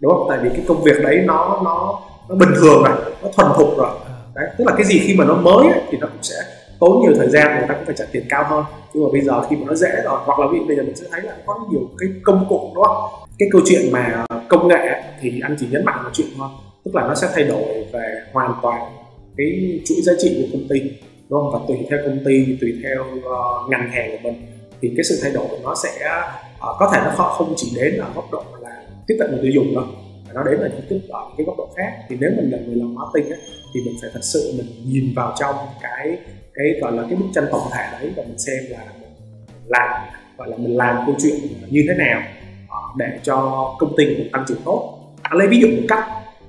[0.00, 0.26] Đúng không?
[0.28, 3.78] Tại vì cái công việc đấy nó nó nó bình thường rồi nó thuần thục
[3.78, 3.90] rồi.
[4.34, 6.36] Đấy tức là cái gì khi mà nó mới ấy, thì nó cũng sẽ
[6.82, 8.64] tốn nhiều thời gian người ta cũng phải trả tiền cao hơn.
[8.94, 11.06] Nhưng mà bây giờ khi mà nó dễ rồi hoặc là bây giờ mình sẽ
[11.10, 12.96] thấy là có nhiều cái công cụ đúng không
[13.38, 16.48] cái câu chuyện mà công nghệ thì anh chỉ nhấn mạnh một chuyện thôi.
[16.84, 18.82] Tức là nó sẽ thay đổi về hoàn toàn
[19.36, 20.80] cái chuỗi giá trị của công ty
[21.28, 21.52] đúng không?
[21.52, 24.46] Và tùy theo công ty tùy theo uh, ngành hàng của mình.
[24.80, 25.90] Thì cái sự thay đổi nó sẽ
[26.56, 29.52] uh, có thể nó không chỉ đến ở góc độ là tiếp cận người tiêu
[29.54, 29.84] dùng đâu
[30.26, 31.92] mà nó đến ở những cái, ở cái góc độ khác.
[32.08, 33.40] Thì nếu mình là người làm marketing ấy,
[33.74, 36.18] thì mình phải thật sự mình nhìn vào trong cái
[36.54, 39.10] cái gọi là cái bức tranh tổng thể đấy và mình xem là mình
[39.66, 39.90] làm
[40.36, 41.34] gọi là mình làm câu chuyện
[41.70, 42.22] như thế nào
[42.68, 44.98] ờ, để cho công ty mình tăng trưởng tốt.
[45.22, 46.04] Anh lấy ví dụ một cách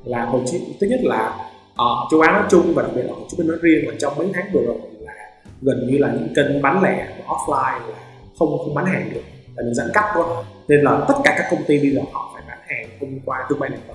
[0.05, 1.37] là hồi trước thứ nhất là
[1.75, 3.93] ở châu Á nói chung và đặc biệt là Hồ Chí Minh nói riêng là
[3.99, 5.13] trong mấy tháng vừa rồi là
[5.61, 7.97] gần như là những kênh bán lẻ offline là
[8.39, 9.21] không không bán hàng được
[9.55, 10.25] là mình giãn cách quá,
[10.67, 13.45] nên là tất cả các công ty bây giờ họ phải bán hàng thông qua
[13.49, 13.93] thương mại điện tử.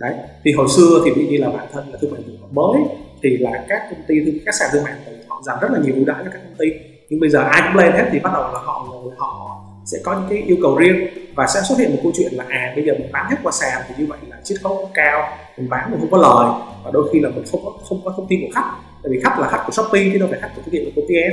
[0.00, 2.46] Đấy thì hồi xưa thì ví như là bản thân là thương mại điện tử
[2.50, 2.82] mới
[3.22, 4.14] thì là các công ty
[4.46, 6.56] các sàn thương mại điện tử giảm rất là nhiều ưu đãi cho các công
[6.58, 6.66] ty.
[7.08, 10.12] Nhưng bây giờ ai cũng lên hết thì bắt đầu là họ họ sẽ có
[10.12, 11.06] những cái yêu cầu riêng.
[11.34, 13.52] Và sẽ xuất hiện một câu chuyện là à bây giờ mình bán hết qua
[13.52, 16.60] sàn thì như vậy là chiết khấu cao, mình bán mình không có lời.
[16.84, 18.72] Và đôi khi là mình không có không có thông tin của khách.
[19.02, 20.90] Tại vì khách là khách của shopee chứ đâu phải khách của thực hiện của
[20.96, 21.32] công ty em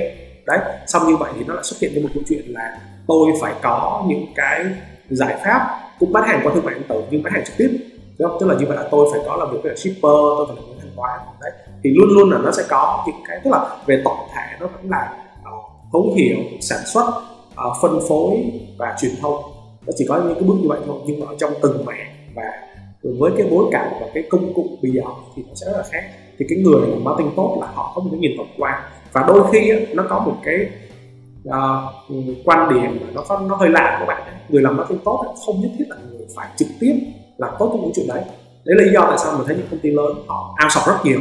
[0.49, 3.31] đấy, xong như vậy thì nó lại xuất hiện thêm một câu chuyện là tôi
[3.41, 4.65] phải có những cái
[5.09, 7.69] giải pháp cũng bán hàng qua thương mại điện tử nhưng bán hàng trực tiếp.
[8.19, 8.37] Đúng không?
[8.39, 10.65] tức là như vậy là tôi phải có làm việc với shipper, tôi phải làm
[10.65, 11.51] việc thanh toán đấy
[11.83, 14.67] thì luôn luôn là nó sẽ có những cái tức là về tổng thể nó
[14.67, 17.05] vẫn là uh, thấu hiểu sản xuất
[17.49, 19.35] uh, phân phối và truyền thông.
[19.87, 22.15] Nó chỉ có những cái bước như vậy thôi nhưng mà ở trong từng mảng
[22.35, 22.43] và
[23.03, 25.01] với cái bối cảnh và cái công cụ bây giờ
[25.35, 26.03] thì nó sẽ rất là khác.
[26.39, 28.81] Thì cái người làm marketing tốt là họ có một cái nhìn tổng quan
[29.13, 30.69] và đôi khi nó có một cái
[31.47, 35.35] uh, quan điểm mà nó có nó hơi lạ của bạn người làm marketing tốt
[35.45, 36.93] không nhất thiết là người phải trực tiếp
[37.37, 38.21] làm tốt cái những chuyện đấy.
[38.65, 40.97] Đấy là lý do tại sao mình thấy những công ty lớn họ outsource rất
[41.03, 41.19] nhiều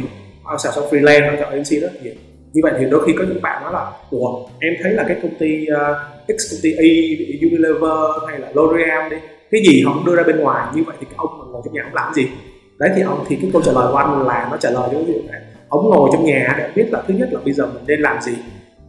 [0.51, 2.13] outsource freelance và cho agency rất nhiều
[2.53, 5.17] như vậy thì đôi khi có những bạn nói là ủa em thấy là cái
[5.21, 9.17] công ty uh, X công ty Y Unilever hay là L'Oreal đi
[9.51, 11.61] cái gì họ cũng đưa ra bên ngoài như vậy thì cái ông mà ngồi
[11.65, 12.27] trong nhà ông làm gì?
[12.79, 14.97] Đấy thì ông thì cái câu trả lời của anh là nó trả lời cho
[14.97, 17.65] cái việc này ông ngồi trong nhà để biết là thứ nhất là bây giờ
[17.65, 18.33] mình nên làm gì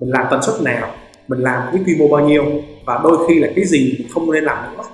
[0.00, 0.94] mình làm tần suất nào
[1.28, 2.44] mình làm với quy mô bao nhiêu
[2.84, 4.84] và đôi khi là cái gì mình không nên làm nữa.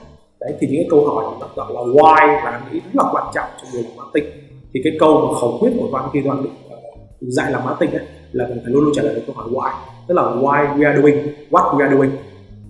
[0.40, 3.24] Đấy thì những cái câu hỏi nó gọi là why là nghĩ rất là quan
[3.34, 4.45] trọng trong người làm marketing
[4.76, 6.76] thì cái câu mà khẩu quyết của văn khi văn được ờ,
[7.20, 9.72] dạy làm marketing ấy, là mình phải luôn luôn trả lời được câu hỏi why.
[10.08, 11.16] Tức là why we are doing
[11.50, 12.10] what we are doing.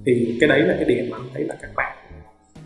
[0.06, 1.96] Thì cái đấy là cái điểm mà anh thấy là các bạn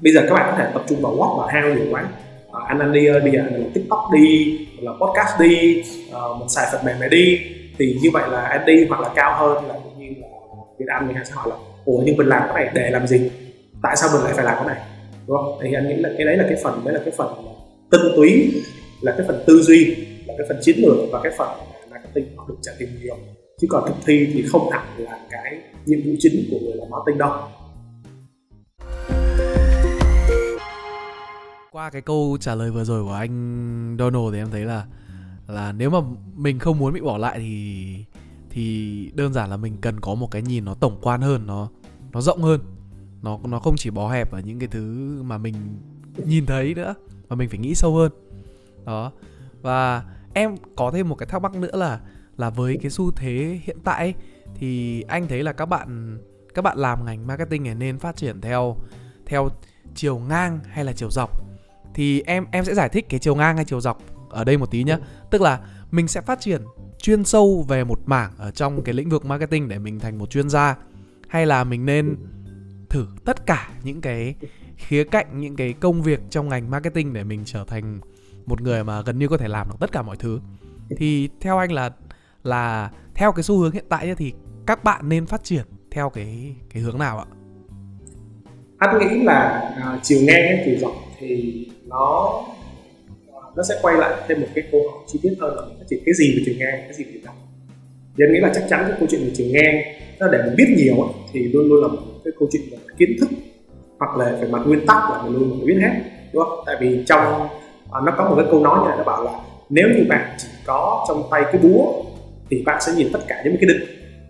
[0.03, 2.09] bây giờ các bạn có thể tập trung vào what và how nhiều quá.
[2.53, 6.49] À, anh anh đi à, bây giờ làm tiktok đi là podcast đi uh, mình
[6.49, 7.39] xài phần mềm này đi.
[7.79, 10.29] Thì như vậy là anh đi hoặc là cao hơn là tự nhiên là
[10.79, 13.31] việt nam mình sẽ hỏi là ủa nhưng mình làm cái này để làm gì?
[13.83, 14.87] Tại sao mình lại phải làm cái này?
[15.27, 15.59] Đúng không?
[15.63, 17.29] Thì anh nghĩ là cái đấy là cái phần đấy là cái phần
[17.91, 18.53] tinh túy
[19.01, 19.85] là cái phần tư duy,
[20.27, 21.49] là cái phần chiến lược và cái phần
[21.91, 23.17] marketing họ được trả tiền nhiều.
[23.61, 26.91] Chứ còn thực thi thì không hẳn là cái nhiệm vụ chính của người làm
[26.91, 27.33] marketing đâu.
[31.73, 34.87] Qua cái câu trả lời vừa rồi của anh Donald thì em thấy là
[35.49, 35.99] là nếu mà
[36.37, 37.77] mình không muốn bị bỏ lại thì
[38.51, 41.69] thì đơn giản là mình cần có một cái nhìn nó tổng quan hơn, nó
[42.13, 42.61] nó rộng hơn.
[43.23, 44.83] Nó nó không chỉ bó hẹp ở những cái thứ
[45.23, 45.55] mà mình
[46.25, 46.95] nhìn thấy nữa,
[47.29, 48.13] mà mình phải nghĩ sâu hơn
[48.85, 49.13] đó.
[49.63, 52.01] Và em có thêm một cái thắc mắc nữa là
[52.37, 54.15] là với cái xu thế hiện tại ấy,
[54.55, 56.19] thì anh thấy là các bạn
[56.55, 58.77] các bạn làm ngành marketing này nên phát triển theo
[59.27, 59.49] theo
[59.95, 61.31] chiều ngang hay là chiều dọc?
[61.95, 64.71] Thì em em sẽ giải thích cái chiều ngang hay chiều dọc ở đây một
[64.71, 64.99] tí nhá.
[65.31, 66.63] Tức là mình sẽ phát triển
[66.99, 70.31] chuyên sâu về một mảng ở trong cái lĩnh vực marketing để mình thành một
[70.31, 70.77] chuyên gia
[71.29, 72.17] hay là mình nên
[72.89, 74.35] thử tất cả những cái
[74.77, 78.01] khía cạnh những cái công việc trong ngành marketing để mình trở thành
[78.47, 80.41] một người mà gần như có thể làm được tất cả mọi thứ
[80.97, 81.91] thì theo anh là
[82.45, 84.33] là theo cái xu hướng hiện tại thì
[84.67, 87.27] các bạn nên phát triển theo cái cái hướng nào ạ?
[88.79, 92.35] Anh nghĩ là uh, chiều ngang hay chiều dọc thì nó
[93.29, 95.85] uh, nó sẽ quay lại thêm một cái câu hỏi chi tiết hơn là phát
[95.91, 97.35] triển cái gì về chiều ngang cái gì về chiều dọc.
[98.17, 99.75] Thì anh nghĩ là chắc chắn cái câu chuyện về chiều ngang
[100.19, 103.17] nó để mình biết nhiều thì luôn luôn là một cái câu chuyện về kiến
[103.21, 103.29] thức
[103.99, 106.01] hoặc là về mặt nguyên tắc là mình luôn phải biết hết
[106.33, 106.65] đúng không?
[106.67, 107.49] Tại vì trong
[107.93, 109.33] à, nó có một cái câu nói như này nó bảo là
[109.69, 111.93] nếu như bạn chỉ có trong tay cái búa
[112.51, 113.87] thì bạn sẽ nhìn tất cả những cái đinh.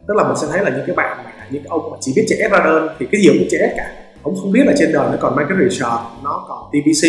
[0.09, 2.13] Tức là mình sẽ thấy là những cái bạn mà những cái ông mà chỉ
[2.17, 3.93] biết chạy ra đơn thì cái gì cũng chạy cả.
[4.23, 7.09] Ông không biết là trên đời nó còn market research nó còn TVC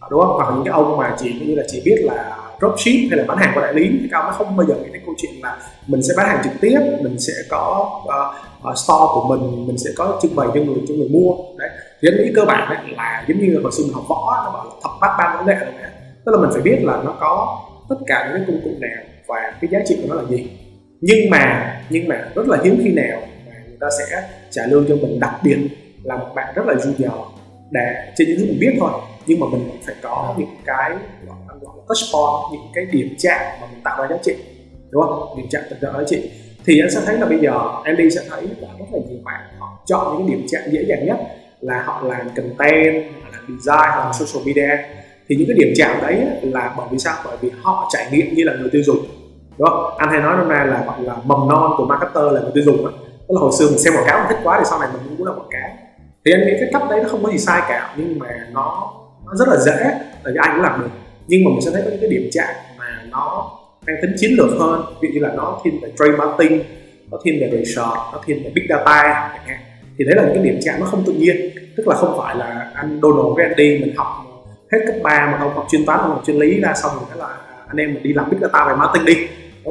[0.00, 0.32] ờ, đúng không?
[0.36, 3.38] Hoặc những cái ông mà chỉ như là chỉ biết là dropship hay là bán
[3.38, 5.32] hàng qua đại lý thì các ông nó không bao giờ nghĩ đến câu chuyện
[5.42, 9.66] là mình sẽ bán hàng trực tiếp mình sẽ có uh, uh, store của mình
[9.66, 11.32] mình sẽ có trưng bày cho người cho người mua.
[11.56, 11.68] Đấy
[12.02, 14.50] thì ý cơ bản ấy là giống như là hồi xưa mình học võ nó
[14.52, 15.72] bảo là thập bát ban võ nghệ rồi
[16.24, 17.58] tức là mình phải biết là nó có
[17.88, 20.50] tất cả những cái công cụ nào và cái giá trị của nó là gì.
[21.00, 24.84] Nhưng mà nhưng mà rất là hiếm khi nào mà người ta sẽ trả lương
[24.88, 25.58] cho mình đặc biệt
[26.02, 27.24] là một bạn rất là junior
[27.70, 28.90] để trên những thứ mình biết thôi
[29.26, 30.90] nhưng mà mình phải có những cái
[31.26, 31.36] gọi
[31.76, 34.34] là touch point những cái điểm chạm mà mình tạo ra giá trị
[34.90, 35.36] đúng không?
[35.36, 36.30] Điểm chạm tạo ra giá trị.
[36.66, 37.52] Thì anh sẽ thấy là bây giờ
[37.84, 40.84] Andy sẽ thấy là rất là nhiều bạn họ chọn những cái điểm chạm dễ
[40.88, 41.16] dàng nhất
[41.60, 44.70] là họ làm content, họ làm design, họ làm social media.
[45.28, 47.14] Thì những cái điểm chạm đấy là bởi vì sao?
[47.24, 48.98] Bởi vì họ trải nghiệm như là người tiêu dùng.
[49.58, 49.96] Đúng không?
[49.98, 52.64] Anh hay nói hôm nay là gọi là mầm non của marketer là người tiêu
[52.64, 52.92] dùng đó
[53.28, 55.02] tức là hồi xưa mình xem quảng cáo mình thích quá thì sau này mình
[55.04, 55.70] cũng muốn làm quảng cáo.
[56.24, 58.92] Thì anh nghĩ cái cách đấy nó không có gì sai cả, nhưng mà nó
[59.26, 59.76] nó rất là dễ,
[60.24, 60.88] tại vì ai cũng làm được.
[61.26, 63.50] Nhưng mà mình sẽ thấy có những cái điểm chạm mà nó
[63.86, 64.82] mang tính chiến lược hơn.
[65.00, 66.62] Ví dụ như là nó thiên về trade marketing,
[67.10, 69.58] nó thiên về research, nó thiên về big data chẳng hạn
[69.98, 71.36] thì đấy là những cái điểm chạm nó không tự nhiên.
[71.76, 74.06] Tức là không phải là anh Donald với Andy mình học
[74.72, 77.04] hết cấp 3 mà không học chuyên toán, không học chuyên lý ra xong rồi
[77.10, 79.28] thế là anh em mình đi làm big data về marketing đi.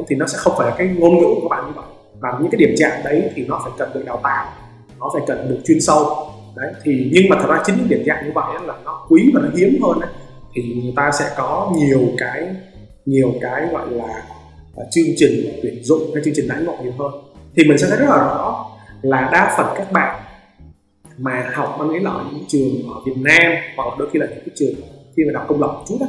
[0.08, 1.84] Thì nó sẽ không phải là cái ngôn ngữ của các bạn như vậy.
[2.20, 4.46] Và những cái điểm chạm đấy thì nó phải cần được đào tạo,
[5.00, 6.06] nó phải cần được chuyên sâu.
[6.56, 9.30] Đấy, thì nhưng mà thật ra chính những điểm chạm như vậy là nó quý
[9.34, 10.10] và nó hiếm hơn ấy.
[10.54, 12.48] thì người ta sẽ có nhiều cái
[13.06, 14.22] nhiều cái gọi là
[14.76, 17.12] à, chương trình tuyển dụng hay chương trình đãi ngộ nhiều hơn.
[17.56, 18.66] Thì mình sẽ thấy rất là rõ
[19.02, 20.22] là đa phần các bạn
[21.18, 24.18] mà học anh lý loại ở những trường ở Việt Nam hoặc là đôi khi
[24.18, 24.74] là những cái trường
[25.16, 26.06] khi mà đọc công lập một chút đó,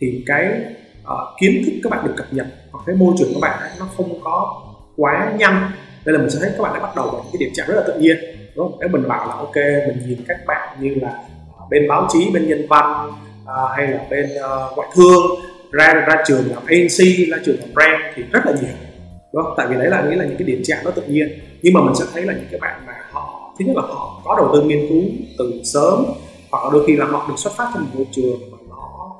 [0.00, 0.46] thì cái
[1.02, 3.70] uh, kiến thức các bạn được cập nhật hoặc cái môi trường các bạn ấy,
[3.78, 4.62] nó không có
[4.96, 5.70] quá nhanh
[6.04, 7.66] nên là mình sẽ thấy các bạn đã bắt đầu bằng những cái điểm chạm
[7.68, 8.16] rất là tự nhiên
[8.56, 8.78] đúng không?
[8.80, 11.10] nếu mình bảo là ok mình nhìn các bạn như là
[11.58, 13.10] ờ, bên báo chí bên nhân văn
[13.42, 15.22] uh, hay là bên uh, ngoại thương
[15.72, 18.74] ra ra trường làm agency ra trường làm brand thì rất là nhiều
[19.32, 19.54] đúng không?
[19.56, 21.28] tại vì đấy là nghĩ là những cái điểm chạm nó tự nhiên
[21.62, 24.20] nhưng mà mình sẽ thấy là những cái bạn mà họ thứ nhất là họ
[24.24, 25.02] có đầu tư nghiên cứu
[25.38, 26.04] từ sớm
[26.50, 29.10] hoặc là đôi khi là họ được xuất phát từ một môi trường mà nó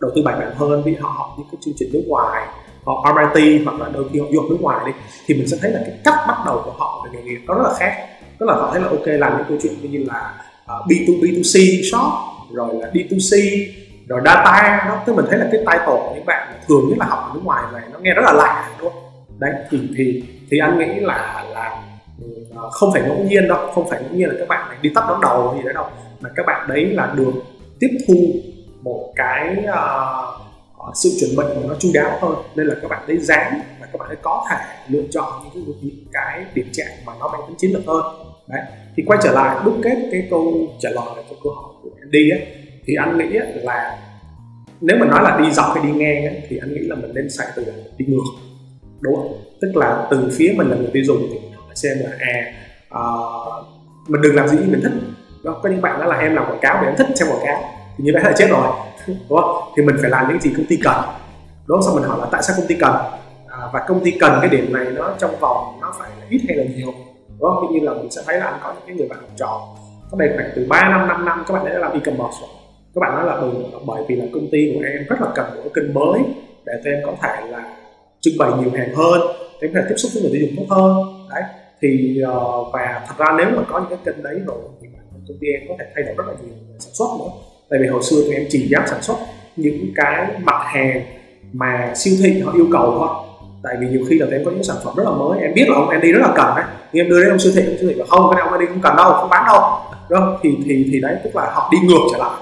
[0.00, 2.46] đầu tư bài bản hơn vì họ học những cái chương trình nước ngoài
[2.84, 4.92] hoặc MIT hoặc là đôi khi họ du học nước ngoài đi
[5.26, 7.54] thì mình sẽ thấy là cái cách bắt đầu của họ về nghề nghiệp nó
[7.54, 8.06] rất là khác.
[8.38, 10.34] Tức là họ thấy là ok làm những câu chuyện như là
[10.66, 12.12] ờ, uh, B2B2C shop
[12.52, 13.66] rồi là D2C
[14.08, 15.02] rồi data đó.
[15.06, 17.40] Tức mình thấy là cái title của những bạn thường nhất là học ở nước
[17.44, 19.02] ngoài này nó nghe rất là lạ đúng không?
[19.38, 21.82] Đấy thì thì thì anh nghĩ là là
[22.54, 24.90] Ờ, không phải ngẫu nhiên đâu không phải ngẫu nhiên là các bạn này đi
[24.94, 25.84] tắt đón đầu gì đấy đâu
[26.20, 27.32] mà các bạn đấy là được
[27.80, 28.14] tiếp thu
[28.82, 33.02] một cái uh, sự chuẩn bị mà nó chu đáo hơn nên là các bạn
[33.08, 34.56] đấy dám và các bạn ấy có thể
[34.88, 38.02] lựa chọn những cái những cái điểm trạng mà nó mang tính chiến lược hơn.
[38.48, 38.60] Đấy
[38.96, 42.30] thì quay trở lại đúc kết cái câu trả lời cho câu hỏi của Andy
[42.30, 42.46] ấy
[42.84, 43.98] thì anh nghĩ là
[44.80, 47.14] nếu mà nói là đi dọc hay đi ngang ấy, thì anh nghĩ là mình
[47.14, 47.64] nên xài từ
[47.98, 48.24] đi ngược
[49.00, 49.44] đúng không?
[49.60, 51.38] Tức là từ phía mình là người tiêu dùng thì
[51.76, 52.52] xem là à
[52.98, 53.64] uh,
[54.08, 54.92] mình đừng làm gì mình thích.
[55.44, 57.46] Đó có những bạn đó là em làm quảng cáo để em thích xem quảng
[57.46, 57.62] cáo.
[57.98, 58.68] Thì như vậy là chết rồi.
[59.06, 59.72] Đúng không?
[59.76, 60.96] Thì mình phải làm những gì công ty cần.
[61.66, 61.82] Đúng không?
[61.82, 62.94] Xong mình hỏi là tại sao công ty cần?
[63.48, 66.40] À, và công ty cần cái điểm này nó trong vòng nó phải là ít
[66.48, 66.92] hay là nhiều?
[67.40, 67.72] Đúng không?
[67.72, 69.62] Như là mình sẽ thấy là anh có những cái người bạn học trò.
[70.10, 72.50] Có đây khoảng từ 3 năm 5 năm các bạn đã làm e-commerce rồi.
[72.94, 73.50] Các bạn nói là bởi,
[73.86, 76.20] bởi vì là công ty của em rất là cần một cái kênh mới
[76.66, 77.76] để tụi em có thể là
[78.20, 79.20] trưng bày nhiều hàng hơn
[79.60, 80.96] để có thể tiếp xúc với người tiêu dùng tốt hơn.
[81.30, 81.42] Đấy
[81.80, 84.88] thì uh, và thật ra nếu mà có những cái kênh đấy rồi thì
[85.28, 87.30] công ty em có thể thay đổi rất là nhiều sản xuất nữa.
[87.70, 89.16] Tại vì hồi xưa tụi em chỉ dám sản xuất
[89.56, 91.02] những cái mặt hàng
[91.52, 93.08] mà siêu thị họ yêu cầu thôi.
[93.62, 95.54] Tại vì nhiều khi là tụi em có những sản phẩm rất là mới em
[95.54, 96.64] biết là ông Andy rất là cần đấy.
[96.92, 98.52] Nhưng em đưa đến ông siêu thị ông siêu thị bảo không cái này ông
[98.52, 99.60] Andy không cần đâu không bán đâu.
[100.10, 102.40] Đúng thì thì thì đấy tức là họ đi ngược trở lại.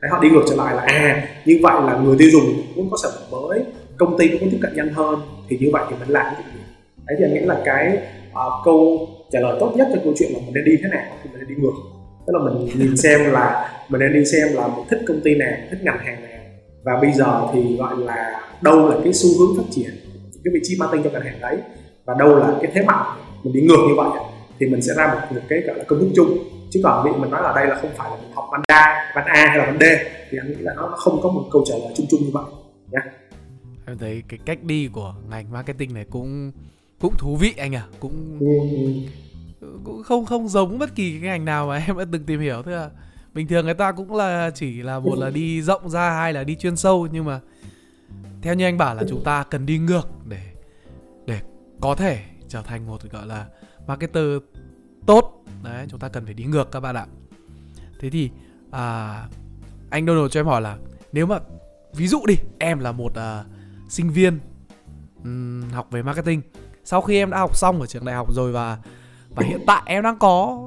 [0.00, 2.90] Đấy họ đi ngược trở lại là à như vậy là người tiêu dùng muốn
[2.90, 3.64] có sản phẩm mới
[3.96, 5.20] công ty cũng có tiếp cận nhanh hơn.
[5.48, 6.60] Thì như vậy thì mình làm cái gì?
[7.06, 7.98] Đấy thì anh nghĩ là cái
[8.36, 11.04] Ờ, câu trả lời tốt nhất cho câu chuyện là mình nên đi thế nào
[11.22, 11.76] thì mình nên đi ngược.
[12.26, 15.34] Tức là mình nhìn xem là mình nên đi xem là mình thích công ty
[15.34, 16.40] nào thích ngành hàng nào.
[16.84, 19.90] Và bây giờ thì gọi là đâu là cái xu hướng phát triển
[20.44, 21.56] cái vị trí marketing cho ngành hàng đấy
[22.04, 24.08] và đâu là cái thế mạnh mình đi ngược như vậy
[24.58, 26.38] thì mình sẽ ra một, một cái gọi là công thức chung.
[26.70, 29.12] Chứ còn bị mình nói là đây là không phải là mình học văn A,
[29.14, 29.84] văn A hay là văn D
[30.30, 32.44] thì anh nghĩ là nó không có một câu trả lời chung chung như vậy
[32.90, 32.98] nhé.
[33.86, 36.52] Em thấy cái cách đi của ngành marketing này cũng
[37.00, 38.38] cũng thú vị anh à, cũng
[39.60, 39.78] ừ.
[39.84, 42.62] cũng không không giống bất kỳ cái ngành nào mà em đã từng tìm hiểu.
[42.62, 42.90] Tức là
[43.34, 46.44] bình thường người ta cũng là chỉ là một là đi rộng ra hay là
[46.44, 47.40] đi chuyên sâu nhưng mà
[48.42, 50.40] theo như anh bảo là chúng ta cần đi ngược để
[51.26, 51.40] để
[51.80, 53.46] có thể trở thành một gọi là
[53.86, 54.24] marketer
[55.06, 55.44] tốt.
[55.64, 57.06] Đấy chúng ta cần phải đi ngược các bạn ạ.
[58.00, 58.30] Thế thì
[58.70, 59.28] à,
[59.90, 60.78] anh Donald cho em hỏi là
[61.12, 61.38] nếu mà
[61.94, 63.46] ví dụ đi em là một uh,
[63.88, 64.38] sinh viên
[65.24, 66.42] um, học về marketing
[66.86, 68.78] sau khi em đã học xong ở trường đại học rồi và
[69.30, 70.62] và hiện tại em đang có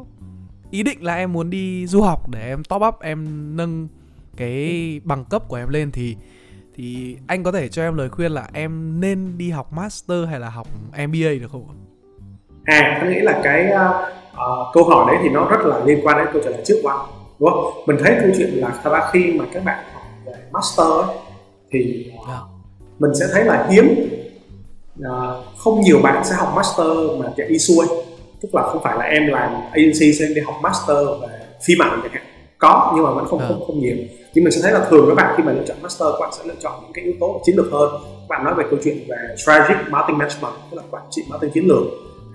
[0.71, 3.27] ý định là em muốn đi du học để em top up em
[3.58, 3.88] nâng
[4.38, 6.15] cái bằng cấp của em lên thì
[6.75, 10.39] thì anh có thể cho em lời khuyên là em nên đi học master hay
[10.39, 11.67] là học MBA được không?
[12.63, 16.17] À, anh nghĩ là cái uh, câu hỏi đấy thì nó rất là liên quan
[16.17, 16.99] đến câu trả lời trước của anh
[17.39, 17.84] đúng không?
[17.86, 21.17] Mình thấy câu chuyện là thật ra khi mà các bạn học về master ấy,
[21.71, 22.41] thì uh, yeah.
[22.99, 23.86] mình sẽ thấy là hiếm
[25.07, 27.85] uh, không nhiều bạn sẽ học master mà chạy đi xuôi.
[28.41, 31.99] Tức là không phải là em làm agency sẽ đi học master về phim ảnh
[32.03, 32.23] chẳng hạn.
[32.57, 33.45] Có nhưng mà vẫn không, à.
[33.47, 33.95] không không nhiều.
[34.33, 36.29] Nhưng mình sẽ thấy là thường các bạn khi mà lựa chọn master các bạn
[36.38, 37.89] sẽ lựa chọn những cái yếu tố chiến lược hơn.
[38.01, 41.53] Các bạn nói về câu chuyện về strategic marketing management tức là quản trị marketing
[41.53, 41.83] chiến lược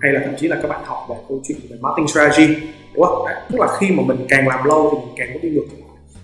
[0.01, 2.55] hay là thậm chí là các bạn học về câu chuyện về marketing strategy.
[2.93, 3.25] Đúng không?
[3.25, 5.65] Đấy, tức là khi mà mình càng làm lâu thì mình càng có đi ngược.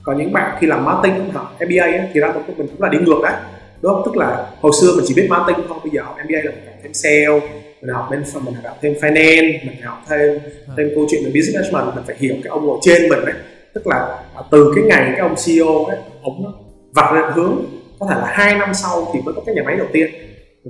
[0.03, 2.97] Còn những bạn khi làm marketing học MBA ấy, thì ra mình cũng là đi
[2.97, 3.33] ngược đấy
[3.81, 6.39] đúng không tức là hồi xưa mình chỉ biết marketing thôi bây giờ học MBA
[6.43, 7.39] là mình học thêm sale
[7.81, 10.39] mình học bên mình học thêm finance mình học thêm
[10.77, 13.35] thêm câu chuyện về business management mình phải hiểu cái ông ngồi trên mình đấy
[13.73, 16.53] tức là từ cái ngày cái ông CEO ấy ông
[16.93, 17.65] vạch ra hướng
[18.01, 20.11] có thể là hai năm sau thì mới có cái nhà máy đầu tiên.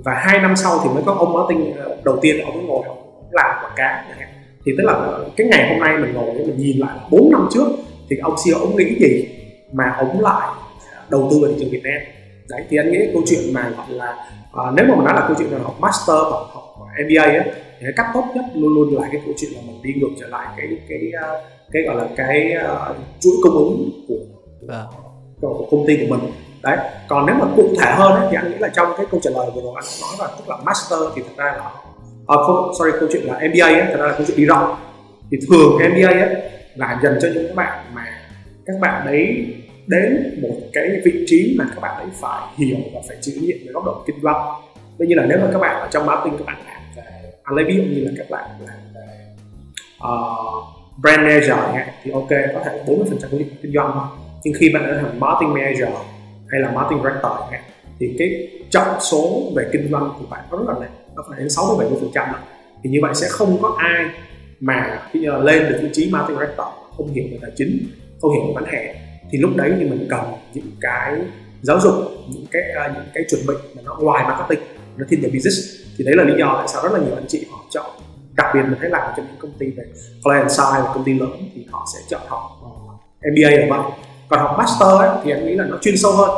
[0.04, 2.86] Và hai năm sau thì mới có ông marketing ờ, đầu tiên ông mới ngồi
[2.86, 2.98] ông
[3.30, 4.02] làm quảng cáo
[4.64, 7.66] thì tức là cái ngày hôm nay mình ngồi mình nhìn lại 4 năm trước
[8.10, 9.28] thì ông CEO ông nghĩ gì
[9.72, 10.48] mà ông lại
[11.10, 12.02] đầu tư vào thị trường Việt Nam
[12.52, 14.16] đấy thì anh nghĩ câu chuyện mà gọi là
[14.50, 17.40] uh, nếu mà mình nói là câu chuyện là học master hoặc học MBA ấy,
[17.78, 20.14] thì cái cách tốt nhất luôn luôn là cái câu chuyện là mình đi ngược
[20.20, 24.14] trở lại cái cái uh, cái gọi là cái uh, chuỗi cung ứng của,
[24.68, 24.82] à.
[25.40, 26.76] của, của công ty của mình đấy
[27.08, 29.30] còn nếu mà cụ thể hơn ấy, thì anh nghĩ là trong cái câu trả
[29.30, 31.70] lời vừa rồi anh nói là tức là master thì thật ra là
[32.26, 34.76] à, không sorry câu chuyện là MBA ấy, thật ra là câu chuyện đi rộng
[35.30, 36.42] thì thường cái MBA ấy
[36.74, 38.04] là dành cho những các bạn mà
[38.66, 39.46] các bạn đấy
[39.86, 43.44] đến một cái vị trí mà các bạn ấy phải hiểu và phải chịu trách
[43.44, 44.62] nhiệm về góc độ kinh doanh.
[44.98, 47.88] Tuy nhiên là nếu mà các bạn ở trong marketing các bạn làm về analytics
[47.88, 49.34] ví dụ như là các bạn làm về
[49.96, 50.64] uh,
[51.02, 51.58] brand manager
[52.02, 54.04] thì ok có thể 40 phần trăm của kinh doanh thôi.
[54.44, 55.88] Nhưng khi bạn ở thành marketing manager
[56.48, 57.32] hay là marketing director
[57.98, 61.38] thì cái trọng số về kinh doanh của bạn nó rất là nặng nó phải
[61.38, 62.28] đến 60 70 phần trăm
[62.84, 64.04] thì như vậy sẽ không có ai
[64.60, 66.66] mà khi lên được vị trí marketing director
[66.96, 67.86] không hiểu về tài chính
[68.20, 70.20] không hiểu về bán hàng thì lúc đấy thì mình cần
[70.54, 71.20] những cái
[71.62, 71.94] giáo dục
[72.28, 75.58] những cái uh, những cái chuẩn bị mà nó ngoài marketing nó thiên về business.
[75.98, 77.86] Thì đấy là lý do tại sao rất là nhiều anh chị họ chọn
[78.36, 79.84] đặc biệt mình thấy làm trong những công ty về
[80.22, 83.90] client side công ty lớn thì họ sẽ chọn học uh, MBA là vậy
[84.32, 86.30] còn học master ấy, thì anh nghĩ là nó chuyên sâu hơn.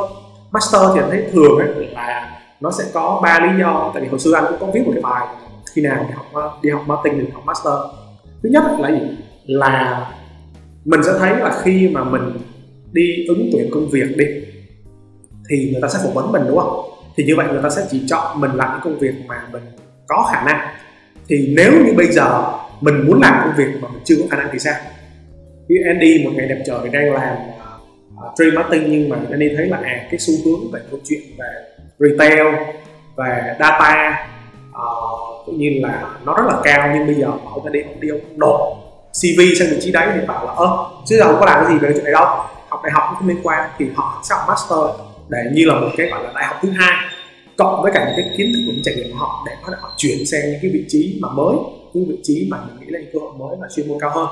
[0.51, 3.91] Master thì anh thấy thường ấy, là nó sẽ có ba lý do.
[3.93, 5.27] Tại vì hồi xưa anh cũng có viết một cái bài
[5.73, 7.73] khi nào đi học đi học marketing thì học master.
[8.43, 9.17] Thứ nhất là gì?
[9.45, 10.05] Là
[10.85, 12.37] mình sẽ thấy là khi mà mình
[12.95, 14.25] đi ứng tuyển công việc đi
[15.49, 16.89] thì người ta sẽ phỏng vấn mình đúng không?
[17.17, 19.63] Thì như vậy người ta sẽ chỉ chọn mình làm những công việc mà mình
[20.07, 20.67] có khả năng.
[21.27, 22.43] Thì nếu như bây giờ
[22.81, 24.73] mình muốn làm công việc mà mình chưa có khả năng thì sao?
[25.67, 29.17] Như Andy một ngày đẹp trời đang làm à, à, uh, trade marketing nhưng mà
[29.31, 31.47] Andy thấy là à cái xu hướng về câu chuyện về
[31.99, 32.55] retail
[33.17, 34.27] về data
[34.69, 38.09] uh, cũng như là nó rất là cao nhưng bây giờ ông đi ông đi
[38.09, 38.85] ông đột
[39.21, 40.67] CV sang vị trí đấy thì bảo là ơ
[41.05, 42.25] chứ giờ không có làm cái gì về chuyện này đâu
[42.75, 44.79] học đại học không liên quan thì họ sẽ học master.
[45.29, 46.93] Để như là một cái gọi là đại học thứ hai
[47.57, 49.77] cộng với cả những cái kiến thức những trải nghiệm của họ để có thể
[49.81, 51.55] họ chuyển sang những cái vị trí mà mới
[51.93, 54.11] những vị trí mà mình nghĩ là những cơ hội mới và chuyên môn cao
[54.15, 54.27] hơn.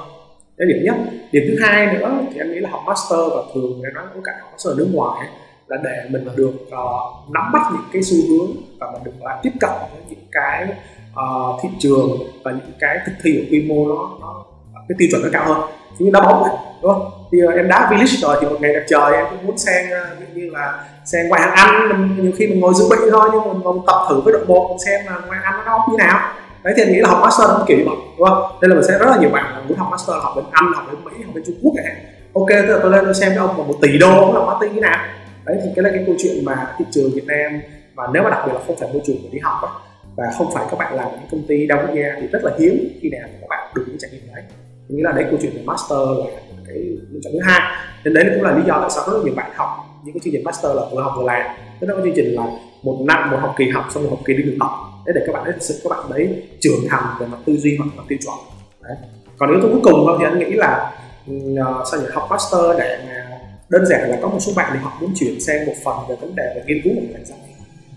[0.58, 0.96] Đấy điểm nhất
[1.32, 4.22] điểm thứ hai nữa thì em nghĩ là học master và thường người nói có
[4.24, 5.28] cả học master ở nước ngoài
[5.68, 9.40] là để mình được uh, nắm bắt những cái xu hướng và mình được lại
[9.44, 10.68] tiếp cận với những cái
[11.14, 12.10] uh, thị trường
[12.44, 14.46] và những cái thực thi ở quy mô nó, nó
[14.90, 16.48] cái tiêu chuẩn nó cao hơn như đá bóng
[16.82, 17.12] đúng không?
[17.32, 19.86] Thì ờ, em đá village rồi thì một ngày đẹp trời em cũng muốn sang
[19.86, 23.30] ví ờ, như là sang ngoài hàng ăn nhiều khi mình ngồi dự bị thôi
[23.34, 25.78] nhưng mình, mình tập thử với đội một mình xem là ngoài ăn nó đá
[25.92, 26.20] như nào.
[26.64, 28.44] Đấy thì anh nghĩ là học master nó kiểu như vậy đúng không?
[28.62, 30.86] Đây là mình sẽ rất là nhiều bạn muốn học master học bên anh học
[30.88, 31.96] bên mỹ học bên trung quốc này
[32.34, 34.76] ok tức là tôi lên tôi xem cái ông một tỷ đô là quá marketing
[34.76, 35.06] như nào.
[35.46, 37.62] Đấy thì cái là cái câu chuyện mà thị trường Việt Nam
[37.96, 39.72] và nếu mà đặc biệt là không phải môi trường để đi học ấy,
[40.16, 42.52] và không phải các bạn làm những công ty đa quốc gia thì rất là
[42.60, 44.44] hiếm khi nào các bạn được những trải nghiệm đấy
[44.88, 46.26] nghĩa là đấy câu chuyện về master là
[46.68, 46.78] cái
[47.10, 47.62] lựa chọn thứ hai.
[48.04, 49.70] Nên đấy cũng là lý do tại sao rất nhiều bạn học
[50.04, 51.56] những cái chương trình master là vừa học vừa làm.
[51.80, 52.44] Tức là cái chương trình là
[52.84, 54.70] một năm một học kỳ học xong một học kỳ đi thực tập.
[55.06, 57.58] Để để các bạn ấy thực sự các bạn đấy trưởng thành về mặt tư
[57.58, 58.36] duy hoặc mặt tiêu chuẩn.
[58.82, 58.98] Đấy.
[59.38, 60.92] còn yếu tố cuối cùng thì anh nghĩ là
[61.32, 64.80] uh, sao nhỉ học master để mà đơn giản là có một số bạn thì
[64.84, 67.40] họ muốn chuyển sang một phần về vấn đề về nghiên cứu của ngành dạy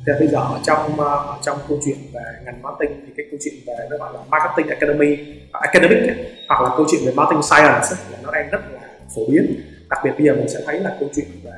[0.07, 3.27] thì bây giờ ở trong ờ, ở trong câu chuyện về ngành marketing thì cái
[3.31, 6.17] câu chuyện về nó gọi là marketing academy uh, academic
[6.49, 8.81] hoặc là câu chuyện về marketing science là nó đang rất là
[9.15, 9.61] phổ biến.
[9.91, 11.51] Đặc biệt bây giờ mình sẽ thấy là câu chuyện về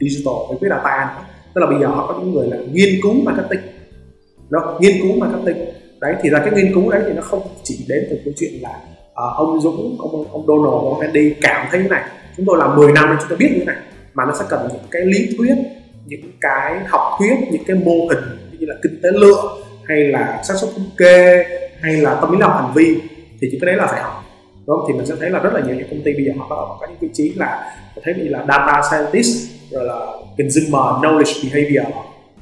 [0.00, 1.18] digital với big data
[1.54, 3.60] tức là bây giờ họ có những người là nghiên cứu marketing.
[4.50, 5.64] Đó nghiên cứu marketing.
[6.00, 8.52] Đấy thì là cái nghiên cứu đấy thì nó không chỉ đến từ câu chuyện
[8.60, 12.04] là uh, ông Dũng ông ông Donald ông Andy cảm thấy thế này.
[12.36, 13.76] Chúng tôi làm 10 năm nên chúng tôi biết như thế này.
[14.14, 15.54] Mà nó sẽ cần những cái lý thuyết
[16.06, 19.46] những cái học thuyết, những cái mô hình như là kinh tế lượng,
[19.84, 21.44] hay là xác suất thống kê,
[21.80, 23.00] hay là tâm lý học hành vi,
[23.40, 24.22] thì những cái đấy là phải học.
[24.66, 24.86] Đúng không?
[24.88, 26.56] thì mình sẽ thấy là rất là nhiều những công ty bây giờ họ bắt
[26.56, 30.06] đầu có những vị trí là thấy như là data scientist, rồi là
[30.38, 31.94] consumer knowledge behavior,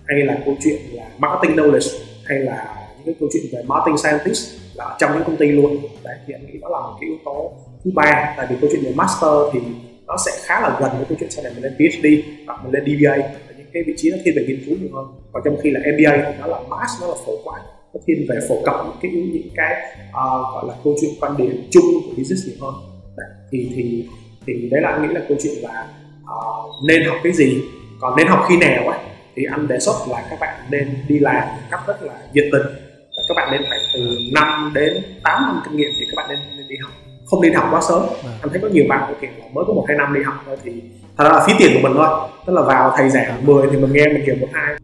[0.07, 3.98] hay là câu chuyện là marketing knowledge, hay là những cái câu chuyện về marketing
[3.98, 5.79] scientist là trong những công ty luôn.
[6.05, 7.53] Đấy, thì anh nghĩ đó là một cái yếu tố
[7.85, 8.35] thứ ba.
[8.37, 9.61] Tại vì câu chuyện về master thì
[10.07, 12.07] nó sẽ khá là gần với câu chuyện sau này mình lên PhD
[12.46, 13.29] hoặc mình lên DBA
[13.75, 15.07] cái vị trí nó thiên về nghiên cứu nhiều hơn.
[15.33, 17.61] Còn trong khi là MBA thì nó là mass nó là phổ quát
[17.95, 19.73] nó thiên về phổ cập những cái những cái
[20.09, 22.75] uh, gọi là câu chuyện quan điểm chung của business nhiều hơn.
[23.17, 24.09] Đấy, thì thì
[24.47, 25.89] thì đấy là anh nghĩ là câu chuyện là
[26.23, 27.63] uh, nên học cái gì.
[28.01, 28.99] Còn nên học khi nào ấy
[29.37, 32.45] thì anh đề xuất là các bạn nên đi làm một cách rất là nhiệt
[32.53, 32.63] tình.
[33.29, 34.93] Các bạn nên phải từ 5 đến
[35.25, 36.93] 8 năm kinh nghiệm thì các bạn nên, nên đi học
[37.27, 38.03] không đi học quá sớm.
[38.25, 38.31] À.
[38.41, 40.35] anh thấy có nhiều bạn thực hiện là mới có một hai năm đi học
[40.47, 40.83] thôi thì
[41.17, 42.29] thật ra là phí tiền của mình thôi.
[42.47, 44.75] Tức là vào thầy giảng 10 thì mình nghe mình kiểu một hai.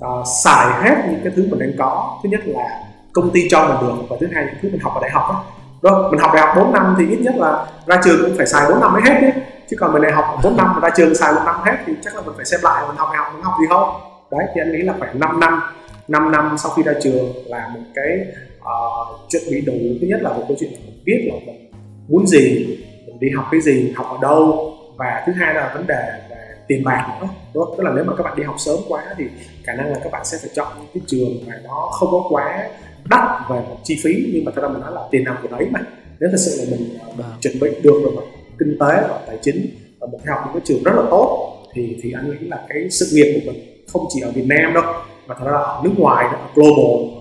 [0.00, 0.10] À,
[0.44, 2.18] xài hết những cái thứ mình đang có.
[2.22, 4.92] Thứ nhất là công ty cho mình được và thứ hai những thứ mình học
[4.94, 5.44] ở đại học đó.
[5.82, 8.46] Đúng mình học đại học 4 năm thì ít nhất là ra trường cũng phải
[8.46, 10.94] xài 4 năm mới hết chứ chứ còn mình đại học 4 năm mà ra
[10.96, 13.18] trường xài một năm hết thì chắc là mình phải xem lại mình học đại
[13.18, 14.00] học mình học gì không?
[14.30, 15.60] Đấy thì anh nghĩ là phải 5 năm.
[16.08, 18.26] 5 năm sau khi ra trường là một cái
[18.66, 21.70] uh, chuẩn bị đủ thứ nhất là một câu chuyện là mình biết là mình
[22.08, 22.66] muốn gì
[23.06, 24.72] mình đi học cái gì học ở đâu.
[24.96, 26.36] Và thứ hai là vấn đề về
[26.68, 27.28] tiền bạc nữa.
[27.54, 27.74] Đúng không?
[27.78, 29.24] tức là nếu mà các bạn đi học sớm quá thì
[29.64, 32.26] khả năng là các bạn sẽ phải chọn những cái trường mà nó không có
[32.30, 32.68] quá
[33.10, 34.30] đắt về mặt chi phí.
[34.34, 35.80] Nhưng mà thật ra mình nói là tiền nào của đấy mà.
[36.20, 38.22] Nếu thật sự là mình uh, chuẩn bị được về mặt
[38.58, 39.66] kinh tế và tài chính
[40.00, 42.90] và một học những cái trường rất là tốt thì thì anh nghĩ là cái
[42.90, 44.84] sự nghiệp của mình không chỉ ở Việt Nam đâu
[45.26, 47.15] mà thật ra là ở nước ngoài ở global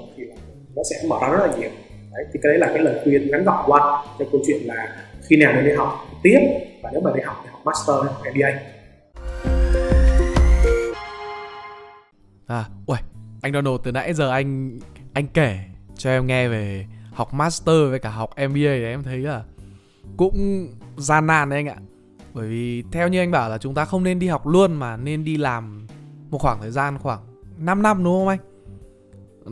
[0.75, 1.69] nó sẽ mở ra rất là nhiều.
[2.11, 4.61] Đấy thì cái đấy là cái lời khuyên ngắn gọn của anh cho câu chuyện
[4.65, 4.95] là
[5.27, 6.39] khi nào nên đi học tiếp
[6.83, 8.49] và nếu mà đi học thì học master hay học MBA
[12.47, 12.99] À, uầy,
[13.41, 14.79] anh Donald từ nãy giờ anh
[15.13, 15.59] anh kể
[15.97, 19.43] cho em nghe về học master với cả học MBA thì em thấy là
[20.17, 20.67] cũng
[20.97, 21.75] gian nan đấy anh ạ.
[22.33, 24.97] Bởi vì theo như anh bảo là chúng ta không nên đi học luôn mà
[24.97, 25.87] nên đi làm
[26.29, 27.19] một khoảng thời gian khoảng
[27.57, 28.39] 5 năm đúng không anh?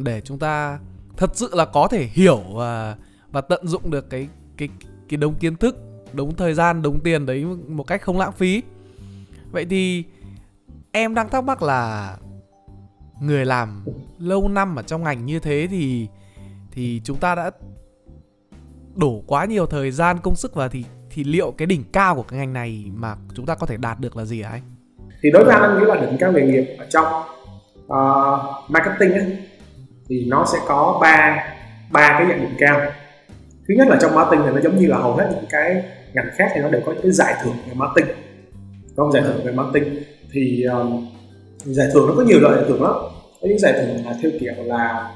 [0.03, 0.79] Để chúng ta
[1.17, 2.95] thật sự là có thể hiểu và
[3.31, 4.69] và tận dụng được cái cái
[5.09, 5.77] cái đống kiến thức
[6.13, 8.63] đống thời gian đống tiền đấy một cách không lãng phí
[9.51, 10.03] vậy thì
[10.91, 12.15] em đang thắc mắc là
[13.21, 13.85] người làm
[14.19, 16.07] lâu năm ở trong ngành như thế thì
[16.71, 17.51] thì chúng ta đã
[18.95, 22.23] đổ quá nhiều thời gian công sức vào thì thì liệu cái đỉnh cao của
[22.23, 24.61] cái ngành này mà chúng ta có thể đạt được là gì hả anh?
[25.21, 27.05] Thì đối với anh anh nghĩ là đỉnh cao nghề nghiệp ở trong
[27.85, 29.37] uh, marketing ấy,
[30.09, 31.45] thì nó sẽ có ba
[31.91, 32.81] ba cái dạng đỉnh cao.
[33.67, 35.83] Thứ nhất là trong marketing thì nó giống như là hầu hết những cái
[36.13, 38.15] ngành khác thì nó đều có những cái giải thưởng về marketing.
[38.95, 41.07] Không giải thưởng về marketing thì um,
[41.63, 42.93] giải thưởng nó có nhiều loại giải thưởng lắm.
[43.41, 45.11] Có những giải thưởng là theo kiểu là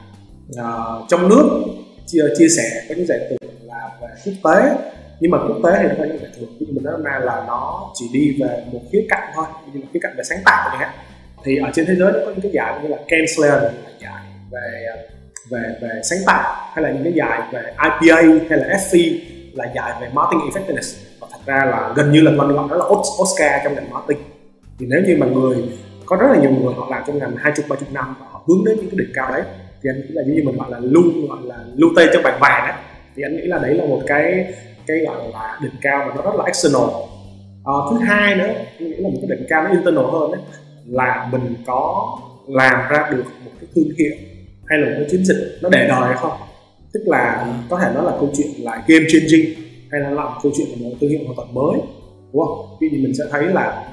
[0.51, 1.63] uh, trong nước
[2.07, 4.75] chia chia sẻ có những giải thưởng là về quốc tế
[5.19, 7.43] nhưng mà quốc tế thì nó có những giải thưởng nhưng mà nó ra là
[7.47, 10.79] nó chỉ đi về một khía cạnh thôi như là khía cạnh về sáng tạo
[10.79, 10.89] này
[11.43, 13.71] thì ở trên thế giới nó có những cái giải như là Kensler là
[14.01, 14.85] giải về
[15.51, 18.15] về về sáng tạo hay là những cái dạy về IPA
[18.49, 19.19] hay là FP
[19.53, 20.97] là dạy về marketing effectiveness.
[21.19, 22.85] Và thật ra là gần như là mình gọi đó là
[23.21, 24.23] Oscar trong ngành marketing.
[24.79, 25.57] Thì nếu như mà người
[26.07, 28.25] có rất là nhiều người họ làm trong ngành hai chục ba chục năm và
[28.31, 29.41] họ hướng đến những cái đỉnh cao đấy
[29.83, 32.37] thì anh nghĩ là như mình gọi là lưu gọi là lưu tê trong bàn
[32.41, 32.77] vàng đấy
[33.15, 34.53] thì anh nghĩ là đấy là một cái
[34.87, 36.89] cái gọi là đỉnh cao mà nó rất là external.
[37.65, 40.41] À, thứ hai nữa anh nghĩ là một cái đỉnh cao nó internal hơn đấy
[40.85, 42.05] là mình có
[42.47, 44.15] làm ra được một cái thương hiệu
[44.67, 46.37] hay là một cái chiến dịch nó để đời hay không?
[46.93, 49.49] Tức là có thể nó là câu chuyện là game changing
[49.91, 51.79] hay là làm câu chuyện của một thương hiệu hoàn toàn mới
[52.33, 52.77] đúng không?
[52.81, 53.83] Ví dụ mình sẽ thấy là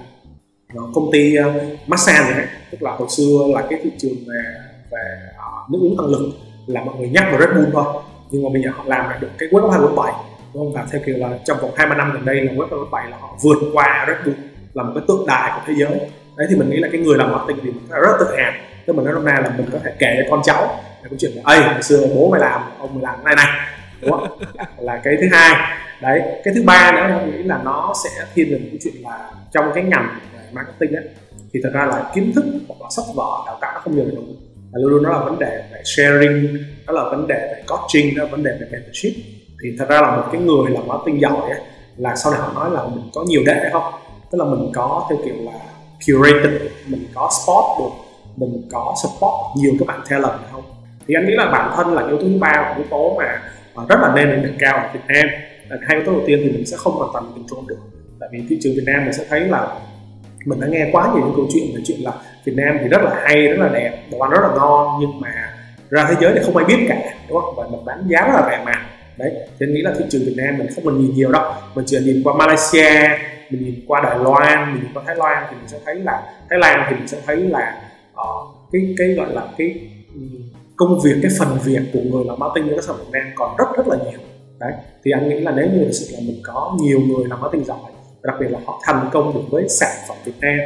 [0.75, 4.16] ờ, công ty ờ, uh, massage này tức là hồi xưa là cái thị trường
[4.27, 4.43] về
[4.91, 6.33] về uh, nước uống tăng lực
[6.66, 9.18] là mọi người nhắc vào Red Bull thôi nhưng mà bây giờ họ làm lại
[9.20, 10.12] được cái web 247
[10.55, 10.72] đúng không?
[10.72, 13.37] Và theo kiểu là trong vòng 20 năm gần đây là web 247 là họ
[13.43, 14.39] vượt qua Red Bull
[14.75, 16.01] là một cái tượng đài của thế giới.
[16.37, 18.53] Đấy thì mình nghĩ là cái người làm marketing thì rất tự hào
[18.87, 20.66] tức mình nói hôm nay là mình có thể kể cho con cháu
[21.03, 23.47] về câu chuyện là ây hồi xưa bố mày làm ông mày làm cái này
[23.47, 23.66] này.
[24.01, 24.39] Đúng không?
[24.78, 25.78] Là cái thứ hai.
[26.03, 28.95] Đấy cái thứ ba nữa mình nghĩ là nó sẽ thiên về một câu chuyện
[29.03, 30.18] là trong cái ngành
[30.53, 31.05] marketing ấy
[31.53, 34.05] thì thật ra là kiến thức hoặc là sách vở đào tạo nó không nhiều
[34.16, 34.37] đúng
[34.72, 36.57] và luôn luôn nó là vấn đề về sharing
[36.87, 39.12] đó là vấn đề về coaching đó là vấn đề về mentorship.
[39.62, 41.61] Thì thật ra là một cái người làm marketing giỏi ấy,
[41.97, 43.93] là sau này họ nói là mình có nhiều đệ không?
[44.30, 45.59] Tức là mình có theo kiểu là
[46.07, 48.03] curated mình có spot được
[48.37, 50.62] mình có support nhiều các bạn talent hay không?
[51.07, 53.41] Thì anh nghĩ là bản thân là yếu tố thứ ba là yếu tố mà,
[53.89, 55.26] rất là nên được cao ở Việt Nam.
[55.68, 57.78] Là hai yếu tố đầu tiên thì mình sẽ không hoàn toàn control được.
[58.20, 59.68] Tại vì thị trường Việt Nam mình sẽ thấy là
[60.45, 62.12] mình đã nghe quá nhiều những câu chuyện về chuyện là
[62.45, 65.20] Việt Nam thì rất là hay rất là đẹp đồ ăn rất là ngon nhưng
[65.20, 65.32] mà
[65.91, 66.97] ra thế giới thì không ai biết cả
[67.28, 67.55] đúng không?
[67.57, 68.78] Và mình bán giá rất là rẻ mạt.
[69.16, 71.53] Đấy thì nghĩ là thị trường Việt Nam mình không cần nhìn nhiều đâu.
[71.74, 73.09] Mình chỉ nhìn qua Malaysia
[73.51, 76.22] mình nhìn qua Đài Loan mình nhìn qua Thái Lan thì mình sẽ thấy là
[76.51, 77.80] Thái Lan thì mình sẽ thấy là
[78.15, 79.81] uh, cái cái gọi là cái
[80.77, 83.33] công việc cái phần việc của người làm marketing cho các sản phẩm Việt Nam
[83.35, 84.21] còn rất rất là nhiều.
[84.59, 84.73] Đấy
[85.05, 87.65] thì anh nghĩ là nếu như thực sự là mình có nhiều người làm marketing
[87.65, 87.79] giỏi
[88.23, 90.59] đặc biệt là họ thành công được với sản phẩm Việt Nam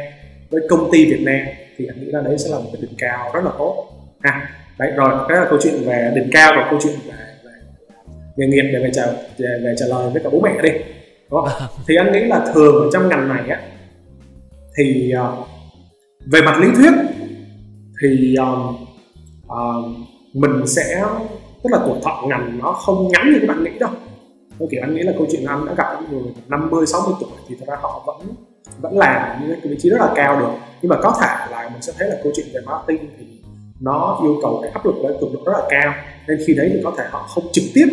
[0.49, 1.39] với công ty Việt Nam
[1.77, 3.87] thì anh nghĩ là đấy sẽ là một cái đỉnh cao rất là tốt.
[4.19, 7.53] Ha đấy rồi đó là câu chuyện về đỉnh cao và câu chuyện về, về
[8.37, 9.05] nghề nghiệp để về trả
[9.37, 10.69] về, về trả lời với cả bố mẹ đi
[11.31, 11.67] đúng không?
[11.87, 13.61] thì anh nghĩ là thường ở trong ngành này á
[14.77, 15.47] thì uh,
[16.31, 16.91] về mặt lý thuyết
[18.01, 18.75] thì uh,
[19.47, 19.91] uh,
[20.33, 21.05] mình sẽ
[21.63, 23.91] tức là tuổi thọ ngành nó không ngắn như các bạn nghĩ đâu
[24.59, 27.29] Tôi kiểu anh nghĩ là câu chuyện anh đã gặp những người 50, 60 tuổi
[27.47, 28.27] thì thật ra họ vẫn
[28.81, 31.69] vẫn làm những cái vị trí rất là cao được nhưng mà có thể là
[31.73, 33.25] mình sẽ thấy là câu chuyện về marketing thì
[33.79, 35.93] nó yêu cầu cái áp lực với cường độ rất là cao
[36.27, 37.87] nên khi đấy thì có thể họ không trực tiếp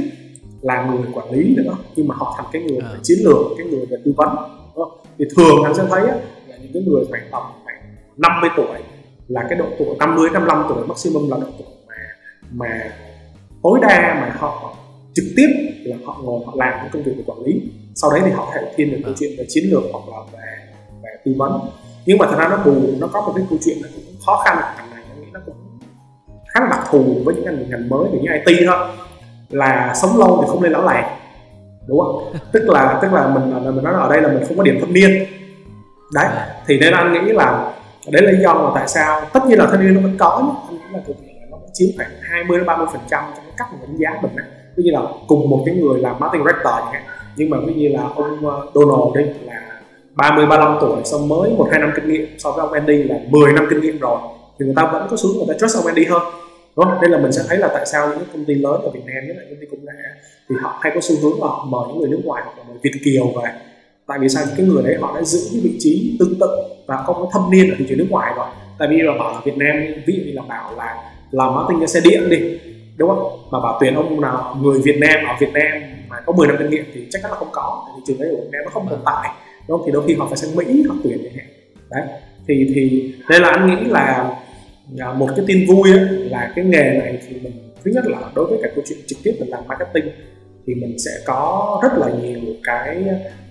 [0.61, 3.01] là người quản lý nữa nhưng mà họ thành cái người về à.
[3.03, 4.29] chiến lược cái người về tư vấn
[4.75, 4.99] đúng không?
[5.19, 7.77] thì thường anh sẽ thấy là những cái người khoảng tầm khoảng
[8.17, 8.79] 50 tuổi
[9.29, 11.95] là cái độ tuổi 50 55 tuổi maximum là độ tuổi mà
[12.51, 12.91] mà
[13.63, 14.75] tối đa mà họ
[15.15, 15.47] trực tiếp
[15.85, 17.63] là họ ngồi họ làm những công việc về quản lý.
[17.95, 20.73] Sau đấy thì họ thể thiên được câu chuyện về chiến lược hoặc là về
[21.03, 21.61] về tư vấn.
[22.07, 24.43] Nhưng mà thật ra nó bù nó có một cái câu chuyện nó cũng khó
[24.45, 24.59] khăn.
[24.77, 25.55] Ngành này nghĩ nó cũng
[26.55, 28.89] khá là đặc thù với những ngành ngành mới như IT thôi.
[29.51, 31.19] Là sống lâu thì không lên lão làng
[31.87, 32.33] đúng không?
[32.53, 34.93] Tức là tức là mình mình nói ở đây là mình không có điểm thâm
[34.93, 35.27] niên.
[36.15, 36.27] Đấy
[36.67, 37.73] thì nên anh nghĩ là
[38.13, 40.55] đấy là lý do mà tại sao tất nhiên là thanh niên nó vẫn có
[40.71, 41.17] nhưng là cũng
[41.51, 44.11] nó vẫn chiếm khoảng 20 đến 30 phần trăm trong cái cách mà đánh giá
[44.23, 44.45] mình á.
[44.77, 47.03] Ví như là cùng một cái người làm marketing director chẳng hạn.
[47.37, 49.81] Nhưng mà ví như là ông ờ, Donald đi là
[50.15, 53.17] 30 35 tuổi, xong mới một, hai năm kinh nghiệm, so với ông Andy là
[53.29, 54.19] 10 năm kinh nghiệm rồi,
[54.59, 56.23] thì người ta vẫn có xuống người ta trust ông Andy hơn.
[56.77, 57.01] Đúng không?
[57.01, 59.27] Đây là mình sẽ thấy là tại sao những công ty lớn ở Việt Nam
[59.27, 59.93] nhất là công ty công nghệ
[60.49, 62.65] thì họ hay có xu hướng là họ mời những người nước ngoài hoặc là
[62.69, 63.51] mời Việt kiều về
[64.07, 64.45] tại vì sao?
[64.57, 66.47] Cái người đấy họ đã giữ cái vị trí tương tự
[66.87, 68.47] và không có thâm niên ở thị trường nước ngoài rồi.
[68.79, 69.77] Tại vì là bảo là Việt Nam
[70.07, 72.59] ví dụ như là bảo là làm marketing cho xe điện đi
[72.97, 73.39] đúng không?
[73.51, 76.57] Mà bảo tuyển ông nào người Việt Nam ở Việt Nam mà có 10 năm
[76.59, 77.87] kinh nghiệm thì chắc chắn là không có.
[77.97, 79.31] Thị trường đấy ở Việt Nam nó không tồn tại
[79.69, 79.87] đúng không?
[79.87, 81.47] Thì đôi khi họ phải sang Mỹ họ tuyển chẳng hạn.
[81.91, 82.03] Đấy
[82.49, 84.35] thì thì đây là anh nghĩ là
[84.99, 87.53] à, một cái tin vui ấy, là cái nghề này thì mình
[87.85, 90.13] thứ nhất là đối với cả câu chuyện trực tiếp mình làm marketing
[90.67, 93.05] thì mình sẽ có rất là nhiều cái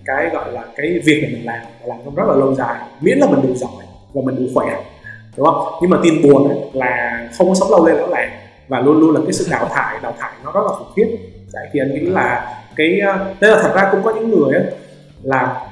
[0.05, 3.17] cái gọi là cái việc mà mình làm làm trong rất là lâu dài miễn
[3.17, 4.83] là mình đủ giỏi và mình đủ khỏe
[5.37, 5.79] đúng không?
[5.81, 8.31] Nhưng mà tin buồn ấy, là không có sống lâu lên nữa làng
[8.67, 11.17] và luôn luôn là cái sự đào thải đào thải nó rất là khủng khiếp.
[11.53, 14.53] Tại thì anh nghĩ là cái ờ, tức là thật ra cũng có những người
[14.53, 14.63] ấy,
[15.23, 15.67] là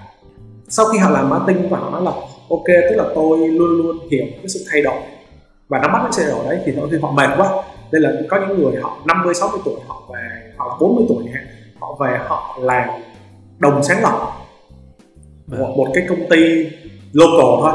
[0.70, 2.12] sau khi họ làm marketing và họ nói là
[2.50, 5.02] ok tức là tôi luôn luôn hiểu cái sự thay đổi
[5.70, 7.50] và nắm bắt cái sự thay đổi đấy thì đôi khi họ mệt quá.
[7.92, 11.26] Đây là có những người họ 50 60 tuổi họ về họ 40 tuổi
[11.80, 12.90] họ về họ làm
[13.64, 14.30] đồng sáng lập.
[15.47, 16.70] Một, một cái công ty
[17.14, 17.74] local thôi.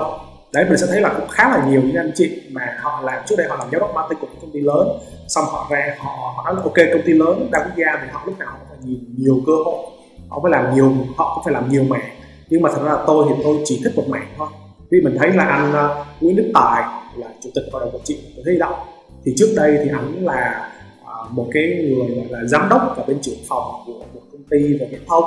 [0.53, 3.23] Đấy mình sẽ thấy là cũng khá là nhiều những anh chị mà họ làm
[3.27, 4.89] trước đây họ làm giám đốc marketing của một công ty lớn.
[5.29, 8.09] Xong họ ra họ, họ nói là ok công ty lớn đa quốc gia thì
[8.13, 9.87] họ lúc nào cũng phải nhìn nhiều cơ hội.
[10.29, 12.11] Họ phải làm nhiều họ cũng phải làm nhiều mảng.
[12.49, 14.49] Nhưng mà thật ra là tôi thì tôi chỉ thích một mảng thôi.
[14.91, 16.83] Vì mình thấy là anh uh, Nguyễn Đức Tài
[17.17, 18.79] là chủ tịch hội đồng quản trị của Hy động
[19.25, 20.71] thì trước đây thì anh là
[21.03, 24.43] uh, một cái người gọi là giám đốc và bên trưởng phòng của một công
[24.51, 25.25] ty về viễn thông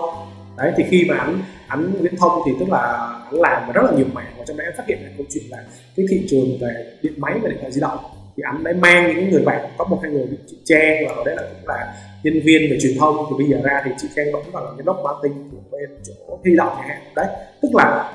[0.62, 2.82] đấy, thì khi mà anh anh viễn thông thì tức là
[3.26, 5.44] anh làm rất là nhiều mảng và trong đấy anh phát hiện ra câu chuyện
[5.50, 5.58] là
[5.96, 7.98] cái thị trường về điện máy và điện thoại di động.
[8.38, 11.24] Thì anh đã mang những người bạn, có một hai người chị Trang và ở
[11.26, 11.94] đấy là cũng là
[12.24, 13.26] nhân viên về truyền thông.
[13.30, 15.90] Thì bây giờ ra thì chị Trang vẫn còn là giám đốc marketing của bên
[16.04, 17.02] chỗ hy động chẳng hạn.
[17.16, 17.28] Đấy,
[17.62, 18.14] tức là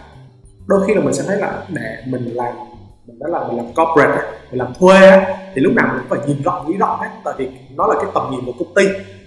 [0.66, 2.54] đôi khi là mình sẽ thấy là để mình làm,
[3.06, 5.24] mình đã là mình làm corporate mình làm thuê
[5.54, 7.08] thì lúc nào mình cũng phải nhìn rộng, nghĩ rộng hết.
[7.24, 8.84] Tại vì nó là cái tầm nhìn của công ty.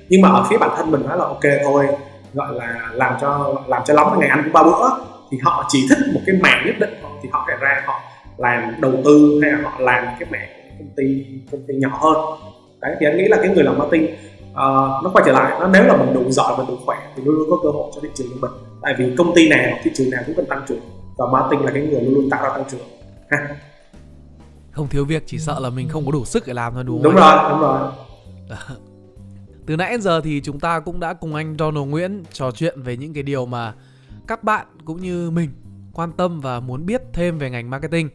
[0.09, 1.87] Nhưng mà ở phía bản thân mình nói là ok thôi
[2.33, 4.89] gọi là làm cho làm cho lắm ngày ăn cũng ba bữa.
[5.31, 7.11] Thì họ chỉ thích một cái mảng nhất định thôi.
[7.23, 8.01] Thì họ phải ra họ
[8.37, 10.49] làm đầu tư hay là họ làm cái mảng
[10.79, 12.39] công ty công ty nhỏ hơn.
[12.81, 14.05] Đấy thì anh nghĩ là cái người làm marketing
[14.51, 14.55] uh,
[15.03, 15.59] nó quay trở lại.
[15.59, 17.91] Nó nếu là mình đủ giỏi và đủ khỏe thì luôn luôn có cơ hội
[17.95, 18.51] cho thị trường của mình.
[18.81, 20.81] Tại vì công ty nào thị trường nào cũng cần tăng trưởng.
[21.17, 22.81] Và marketing là cái người luôn luôn tạo ra tăng trưởng.
[23.29, 23.47] Ha.
[24.71, 27.03] Không thiếu việc chỉ sợ là mình không có đủ sức để làm thôi đúng
[27.03, 27.79] không đúng rồi đúng rồi
[29.69, 32.81] từ nãy đến giờ thì chúng ta cũng đã cùng anh Donald Nguyễn trò chuyện
[32.81, 33.73] về những cái điều mà
[34.27, 35.49] các bạn cũng như mình
[35.93, 38.09] quan tâm và muốn biết thêm về ngành marketing.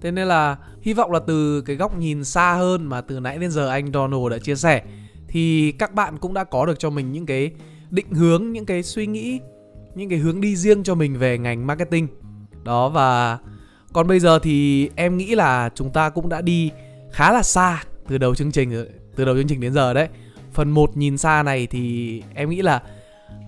[0.00, 3.38] Thế nên là hy vọng là từ cái góc nhìn xa hơn mà từ nãy
[3.38, 4.82] đến giờ anh Donald đã chia sẻ
[5.28, 7.50] thì các bạn cũng đã có được cho mình những cái
[7.90, 9.40] định hướng, những cái suy nghĩ,
[9.94, 12.08] những cái hướng đi riêng cho mình về ngành marketing.
[12.64, 13.38] Đó và
[13.92, 16.70] còn bây giờ thì em nghĩ là chúng ta cũng đã đi
[17.12, 18.86] khá là xa từ đầu chương trình
[19.16, 20.08] từ đầu chương trình đến giờ đấy
[20.58, 22.82] phần 1 nhìn xa này thì em nghĩ là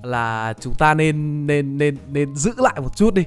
[0.03, 3.25] là chúng ta nên nên nên nên giữ lại một chút đi.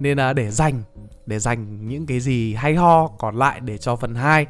[0.00, 0.82] Nên là để dành
[1.26, 4.46] để dành những cái gì hay ho còn lại để cho phần 2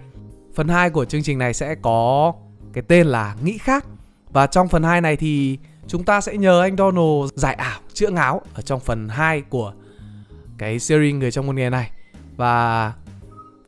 [0.55, 2.33] phần 2 của chương trình này sẽ có
[2.73, 3.85] cái tên là nghĩ khác.
[4.31, 8.11] Và trong phần 2 này thì chúng ta sẽ nhờ anh Donald giải ảo, chữa
[8.11, 9.73] ngáo ở trong phần 2 của
[10.59, 11.91] cái series người trong một nghề này.
[12.37, 12.93] Và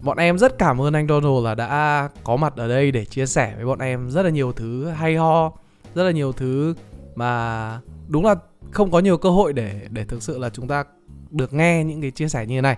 [0.05, 3.26] Bọn em rất cảm ơn anh Donald là đã có mặt ở đây để chia
[3.26, 5.52] sẻ với bọn em rất là nhiều thứ hay ho,
[5.94, 6.74] rất là nhiều thứ
[7.14, 8.34] mà đúng là
[8.70, 10.84] không có nhiều cơ hội để để thực sự là chúng ta
[11.30, 12.76] được nghe những cái chia sẻ như thế này.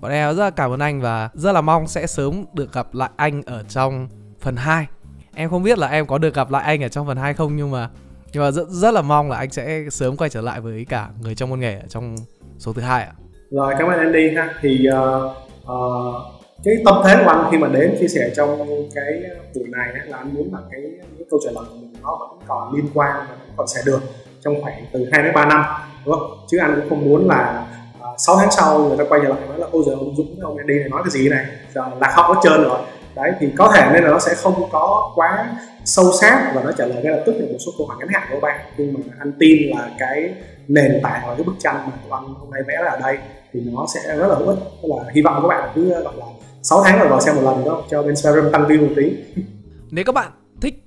[0.00, 2.94] Bọn em rất là cảm ơn anh và rất là mong sẽ sớm được gặp
[2.94, 4.08] lại anh ở trong
[4.40, 4.86] phần 2.
[5.34, 7.56] Em không biết là em có được gặp lại anh ở trong phần 2 không
[7.56, 7.90] nhưng mà
[8.32, 11.08] nhưng mà rất rất là mong là anh sẽ sớm quay trở lại với cả
[11.22, 12.16] người trong môn nghề ở trong
[12.58, 13.12] số thứ hai ạ.
[13.50, 14.54] Rồi cảm ơn anh đi ha.
[14.62, 15.32] Thì uh,
[15.62, 19.22] uh, cái tâm thế của anh khi mà đến chia sẻ trong cái
[19.54, 20.80] buổi này là anh muốn là cái
[21.16, 23.80] những câu trả lời của mình nó vẫn còn liên quan và vẫn còn sẽ
[23.86, 24.00] được
[24.40, 25.64] trong khoảng từ 2 đến 3 năm
[26.04, 26.38] đúng không?
[26.48, 27.66] Chứ anh cũng không muốn là
[28.00, 30.16] à, uh, 6 tháng sau người ta quay trở lại nói là ôi giờ ông
[30.16, 31.46] Dũng ông đi này nói cái gì này?
[31.74, 32.78] Giờ là không có trơn rồi.
[33.14, 36.72] Đấy thì có thể nên là nó sẽ không có quá sâu sát và nó
[36.72, 38.60] trả lời ngay lập tức được một số câu hỏi ngắn hạn của bạn.
[38.76, 40.34] Nhưng mà anh tin là cái
[40.68, 43.18] nền tảng và cái bức tranh mà tụi anh hôm nay vẽ ra ở đây
[43.52, 44.58] thì nó sẽ rất là hữu ích.
[44.82, 46.26] Tức là hy vọng các bạn cứ gọi là
[46.62, 49.42] 6 tháng rồi vào xem một lần đó cho bên Spectrum tăng view một tí.
[49.90, 50.30] Nếu các bạn
[50.60, 50.84] thích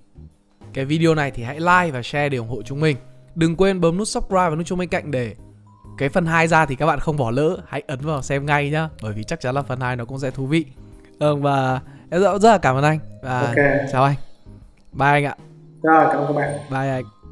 [0.74, 2.98] cái video này thì hãy like và share để ủng hộ chúng mình.
[3.36, 5.36] Đừng quên bấm nút subscribe và nút chuông bên cạnh để
[5.98, 7.58] cái phần 2 ra thì các bạn không bỏ lỡ.
[7.68, 10.20] Hãy ấn vào xem ngay nhá bởi vì chắc chắn là phần 2 nó cũng
[10.20, 10.66] sẽ thú vị.
[11.20, 13.00] Ừ, và em rất, rất là cảm ơn anh.
[13.22, 13.88] Và okay.
[13.92, 14.16] chào anh.
[14.94, 15.36] Bye anh ạ.
[15.84, 16.60] Rồi cảm ơn các bạn.
[16.72, 17.23] Bye anh